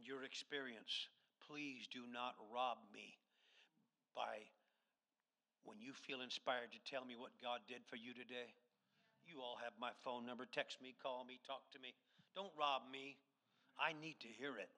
And 0.02 0.08
your 0.10 0.26
experience, 0.26 1.06
please 1.46 1.86
do 1.86 2.02
not 2.10 2.34
rob 2.50 2.78
me 2.90 3.14
by 4.18 4.42
when 5.62 5.78
you 5.78 5.94
feel 5.94 6.26
inspired 6.26 6.74
to 6.74 6.82
tell 6.90 7.06
me 7.06 7.14
what 7.14 7.30
God 7.38 7.62
did 7.70 7.86
for 7.86 7.94
you 7.94 8.10
today. 8.10 8.50
You 9.22 9.38
all 9.38 9.54
have 9.62 9.70
my 9.78 9.94
phone 10.02 10.26
number. 10.26 10.42
Text 10.42 10.82
me, 10.82 10.98
call 10.98 11.22
me, 11.22 11.38
talk 11.46 11.62
to 11.70 11.78
me. 11.78 11.94
Don't 12.34 12.50
rob 12.58 12.82
me. 12.90 13.14
I 13.78 13.94
need 14.02 14.18
to 14.26 14.28
hear 14.28 14.58
it. 14.58 14.74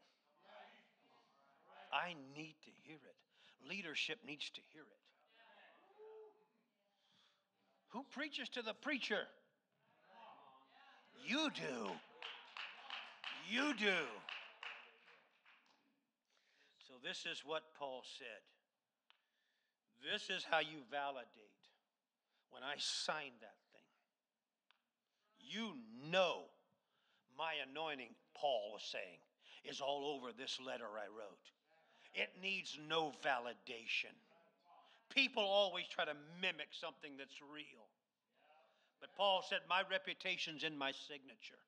I 1.88 2.12
need 2.36 2.56
to 2.68 2.72
hear 2.84 3.00
it. 3.00 3.16
Leadership 3.66 4.18
needs 4.28 4.50
to 4.50 4.60
hear 4.76 4.82
it. 4.82 5.02
Who 7.96 8.04
preaches 8.12 8.50
to 8.50 8.62
the 8.62 8.74
preacher? 8.74 9.24
You 11.24 11.48
do. 11.56 11.88
You 13.48 13.72
do. 13.80 14.04
This 17.04 17.26
is 17.30 17.42
what 17.44 17.62
Paul 17.78 18.02
said. 18.18 18.40
This 20.02 20.30
is 20.34 20.44
how 20.50 20.60
you 20.60 20.80
validate 20.90 21.28
when 22.50 22.62
I 22.62 22.76
signed 22.78 23.36
that 23.40 23.60
thing. 23.72 23.84
You 25.38 25.74
know 26.10 26.48
my 27.36 27.54
anointing, 27.68 28.14
Paul 28.34 28.70
was 28.72 28.82
saying, 28.90 29.20
is 29.64 29.80
all 29.80 30.16
over 30.16 30.32
this 30.32 30.58
letter 30.64 30.88
I 30.96 31.08
wrote. 31.12 31.44
It 32.14 32.30
needs 32.40 32.78
no 32.88 33.12
validation. 33.24 34.14
People 35.10 35.42
always 35.42 35.86
try 35.88 36.04
to 36.04 36.14
mimic 36.40 36.68
something 36.72 37.16
that's 37.18 37.40
real. 37.52 37.84
But 39.00 39.14
Paul 39.16 39.44
said, 39.48 39.60
My 39.68 39.82
reputation's 39.90 40.64
in 40.64 40.78
my 40.78 40.92
signature. 40.92 41.60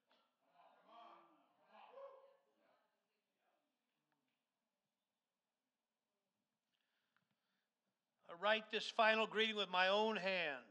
Write 8.40 8.70
this 8.70 8.88
final 8.96 9.26
greeting 9.26 9.56
with 9.56 9.70
my 9.70 9.88
own 9.88 10.16
hand. 10.16 10.64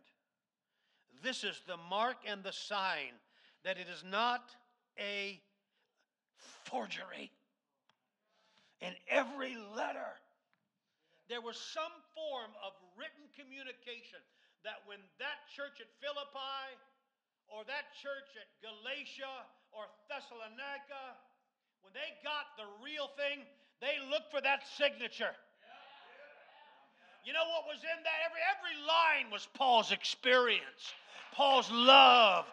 This 1.23 1.43
is 1.43 1.61
the 1.67 1.77
mark 1.89 2.17
and 2.27 2.43
the 2.43 2.53
sign 2.53 3.13
that 3.63 3.77
it 3.77 3.87
is 3.89 4.03
not 4.03 4.49
a 4.99 5.41
forgery. 6.65 7.31
In 8.81 8.93
every 9.09 9.57
letter, 9.75 10.19
there 11.29 11.41
was 11.41 11.57
some 11.57 11.93
form 12.13 12.53
of 12.61 12.77
written 12.93 13.25
communication 13.33 14.21
that 14.61 14.85
when 14.85 15.01
that 15.17 15.45
church 15.49 15.81
at 15.81 15.89
Philippi 15.97 16.77
or 17.49 17.65
that 17.65 17.89
church 17.97 18.29
at 18.37 18.49
Galatia 18.61 19.45
or 19.73 19.89
Thessalonica, 20.09 21.17
when 21.81 21.93
they 21.93 22.13
got 22.21 22.53
the 22.57 22.65
real 22.81 23.09
thing, 23.17 23.45
they 23.81 23.97
looked 24.09 24.29
for 24.29 24.41
that 24.41 24.65
signature. 24.77 25.33
You 27.25 27.33
know 27.33 27.39
what 27.49 27.65
was 27.65 27.81
in 27.81 28.03
that? 28.03 28.19
Every, 28.29 28.39
every 28.53 28.77
line 28.85 29.31
was 29.31 29.47
Paul's 29.55 29.91
experience, 29.91 30.93
Paul's 31.33 31.71
love. 31.71 32.45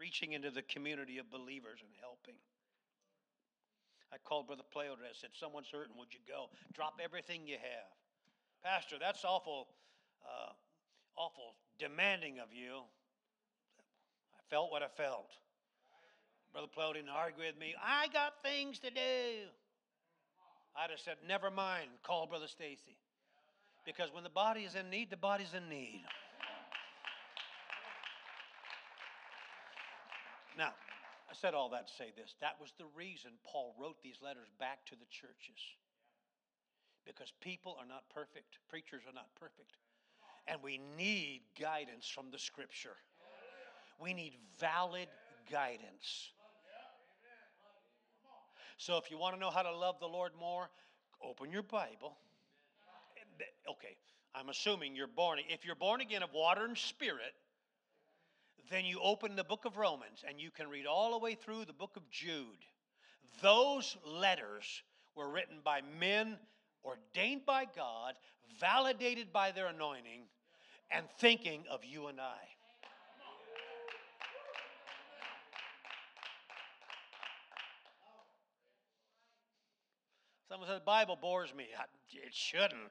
Reaching 0.00 0.32
into 0.32 0.50
the 0.50 0.62
community 0.62 1.18
of 1.18 1.30
believers 1.30 1.80
and 1.82 1.90
helping. 2.00 2.34
I 4.10 4.16
called 4.16 4.46
Brother 4.46 4.62
Playo 4.72 4.94
and 4.94 5.02
I 5.02 5.12
said, 5.12 5.30
Someone's 5.34 5.68
hurting, 5.70 5.92
would 5.98 6.14
you 6.14 6.20
go? 6.26 6.48
Drop 6.72 6.98
everything 7.04 7.46
you 7.46 7.56
have. 7.60 7.92
Pastor, 8.64 8.96
that's 8.98 9.24
awful, 9.24 9.68
uh, 10.24 10.52
awful 11.18 11.54
demanding 11.78 12.38
of 12.38 12.48
you. 12.52 12.82
I 14.32 14.40
felt 14.48 14.70
what 14.70 14.82
I 14.82 14.88
felt. 14.96 15.30
Brother 16.52 16.68
Playo 16.72 16.94
didn't 16.94 17.10
argue 17.10 17.44
with 17.44 17.58
me. 17.58 17.74
I 17.82 18.08
got 18.08 18.34
things 18.42 18.78
to 18.80 18.90
do. 18.90 19.50
I'd 20.76 20.90
have 20.90 21.00
said, 21.00 21.16
Never 21.26 21.50
mind, 21.50 21.90
call 22.02 22.26
Brother 22.26 22.48
Stacy. 22.48 22.96
Because 23.84 24.12
when 24.12 24.22
the 24.22 24.30
body 24.30 24.62
is 24.62 24.74
in 24.74 24.90
need, 24.90 25.10
the 25.10 25.16
body's 25.16 25.54
in 25.54 25.68
need. 25.68 26.04
Now, 30.56 30.74
I 31.30 31.34
said 31.34 31.54
all 31.54 31.70
that 31.70 31.86
to 31.88 31.94
say 31.94 32.10
this. 32.16 32.34
That 32.40 32.56
was 32.60 32.72
the 32.78 32.90
reason 32.96 33.30
Paul 33.46 33.74
wrote 33.78 34.02
these 34.02 34.18
letters 34.22 34.48
back 34.58 34.84
to 34.86 34.96
the 34.96 35.06
churches. 35.10 35.60
Because 37.06 37.32
people 37.40 37.76
are 37.78 37.86
not 37.86 38.04
perfect, 38.12 38.58
preachers 38.68 39.02
are 39.06 39.14
not 39.14 39.30
perfect. 39.38 39.78
And 40.50 40.62
we 40.62 40.80
need 40.96 41.42
guidance 41.60 42.08
from 42.08 42.30
the 42.30 42.38
scripture. 42.38 42.96
We 44.00 44.14
need 44.14 44.34
valid 44.58 45.08
guidance. 45.50 46.30
So 48.78 48.96
if 48.96 49.10
you 49.10 49.18
want 49.18 49.34
to 49.34 49.40
know 49.40 49.50
how 49.50 49.62
to 49.62 49.74
love 49.74 49.96
the 50.00 50.06
Lord 50.06 50.32
more, 50.38 50.70
open 51.22 51.50
your 51.50 51.64
Bible. 51.64 52.16
Okay, 53.68 53.96
I'm 54.34 54.48
assuming 54.48 54.96
you're 54.96 55.06
born. 55.06 55.40
If 55.48 55.64
you're 55.64 55.74
born 55.74 56.00
again 56.00 56.22
of 56.22 56.32
water 56.32 56.64
and 56.64 56.78
spirit, 56.78 57.34
then 58.70 58.84
you 58.84 59.00
open 59.02 59.36
the 59.36 59.44
book 59.44 59.64
of 59.64 59.76
Romans 59.76 60.24
and 60.26 60.40
you 60.40 60.50
can 60.50 60.68
read 60.68 60.86
all 60.86 61.12
the 61.12 61.18
way 61.18 61.34
through 61.34 61.64
the 61.64 61.72
book 61.72 61.96
of 61.96 62.08
Jude. 62.10 62.64
Those 63.42 63.96
letters 64.06 64.82
were 65.16 65.28
written 65.28 65.56
by 65.64 65.80
men 65.98 66.38
ordained 66.84 67.44
by 67.44 67.66
God, 67.76 68.14
validated 68.60 69.32
by 69.32 69.50
their 69.50 69.66
anointing, 69.66 70.22
and 70.90 71.06
thinking 71.18 71.64
of 71.70 71.80
you 71.84 72.06
and 72.06 72.20
I. 72.20 72.36
Someone 80.48 80.68
said 80.68 80.78
the 80.78 80.84
Bible 80.84 81.16
bores 81.20 81.52
me. 81.54 81.66
It 82.10 82.34
shouldn't. 82.34 82.90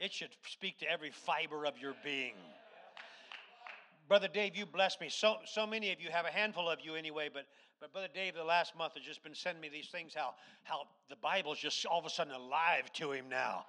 It 0.00 0.12
should 0.12 0.30
speak 0.48 0.78
to 0.78 0.90
every 0.90 1.10
fiber 1.10 1.66
of 1.66 1.78
your 1.78 1.94
being. 2.02 2.32
Brother 4.08 4.28
Dave, 4.28 4.56
you 4.56 4.64
bless 4.64 4.98
me. 4.98 5.08
So, 5.10 5.36
so 5.44 5.66
many 5.66 5.92
of 5.92 6.00
you 6.00 6.08
have 6.10 6.24
a 6.24 6.30
handful 6.30 6.68
of 6.68 6.78
you 6.82 6.94
anyway, 6.94 7.28
but, 7.32 7.44
but 7.80 7.92
Brother 7.92 8.08
Dave, 8.12 8.34
the 8.34 8.42
last 8.42 8.74
month 8.76 8.94
has 8.94 9.04
just 9.04 9.22
been 9.22 9.34
sending 9.34 9.60
me 9.60 9.68
these 9.68 9.88
things 9.88 10.14
how, 10.16 10.34
how 10.64 10.84
the 11.10 11.16
Bible's 11.16 11.58
just 11.58 11.84
all 11.84 12.00
of 12.00 12.06
a 12.06 12.10
sudden 12.10 12.32
alive 12.32 12.90
to 12.94 13.12
him 13.12 13.26
now. 13.28 13.66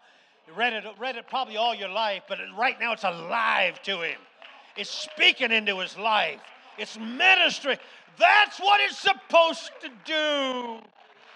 You 0.47 0.53
read 0.53 0.73
it, 0.73 0.83
read 0.99 1.15
it 1.15 1.27
probably 1.27 1.57
all 1.57 1.75
your 1.75 1.89
life, 1.89 2.23
but 2.27 2.39
right 2.57 2.79
now 2.79 2.93
it's 2.93 3.03
alive 3.03 3.81
to 3.83 4.01
him. 4.01 4.19
It's 4.75 4.89
speaking 4.89 5.51
into 5.51 5.79
his 5.79 5.97
life. 5.97 6.39
It's 6.77 6.97
ministry. 6.97 7.77
That's 8.17 8.59
what 8.59 8.81
it's 8.81 8.97
supposed 8.97 9.71
to 9.81 9.89
do. 10.05 10.79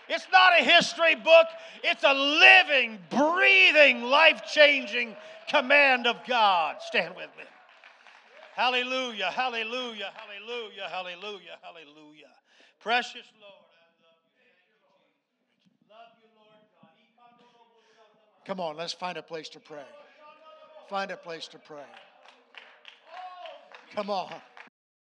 It's 0.08 0.28
not 0.32 0.60
a 0.60 0.64
history 0.64 1.16
book, 1.16 1.48
it's 1.84 2.04
a 2.04 2.14
living, 2.14 3.00
breathing, 3.10 4.04
life 4.04 4.44
changing 4.46 5.16
command 5.48 6.06
of 6.06 6.18
God. 6.28 6.78
Stand 6.80 7.16
with 7.16 7.30
me. 7.38 7.44
Hallelujah, 8.56 9.32
hallelujah, 9.32 10.12
hallelujah, 10.14 10.88
hallelujah, 10.90 11.58
hallelujah. 11.62 12.32
Precious 12.80 13.26
Lord, 13.42 13.66
love 15.90 16.14
you. 16.22 16.30
Lord 16.38 16.64
God. 16.80 16.96
Come 18.46 18.60
on, 18.60 18.78
let's 18.78 18.94
find 18.94 19.18
a 19.18 19.24
place 19.24 19.50
to 19.50 19.60
pray. 19.60 19.88
Find 20.88 21.10
a 21.10 21.18
place 21.18 21.48
to 21.48 21.58
pray. 21.58 21.90
Come 23.96 24.10
on. 24.10 24.34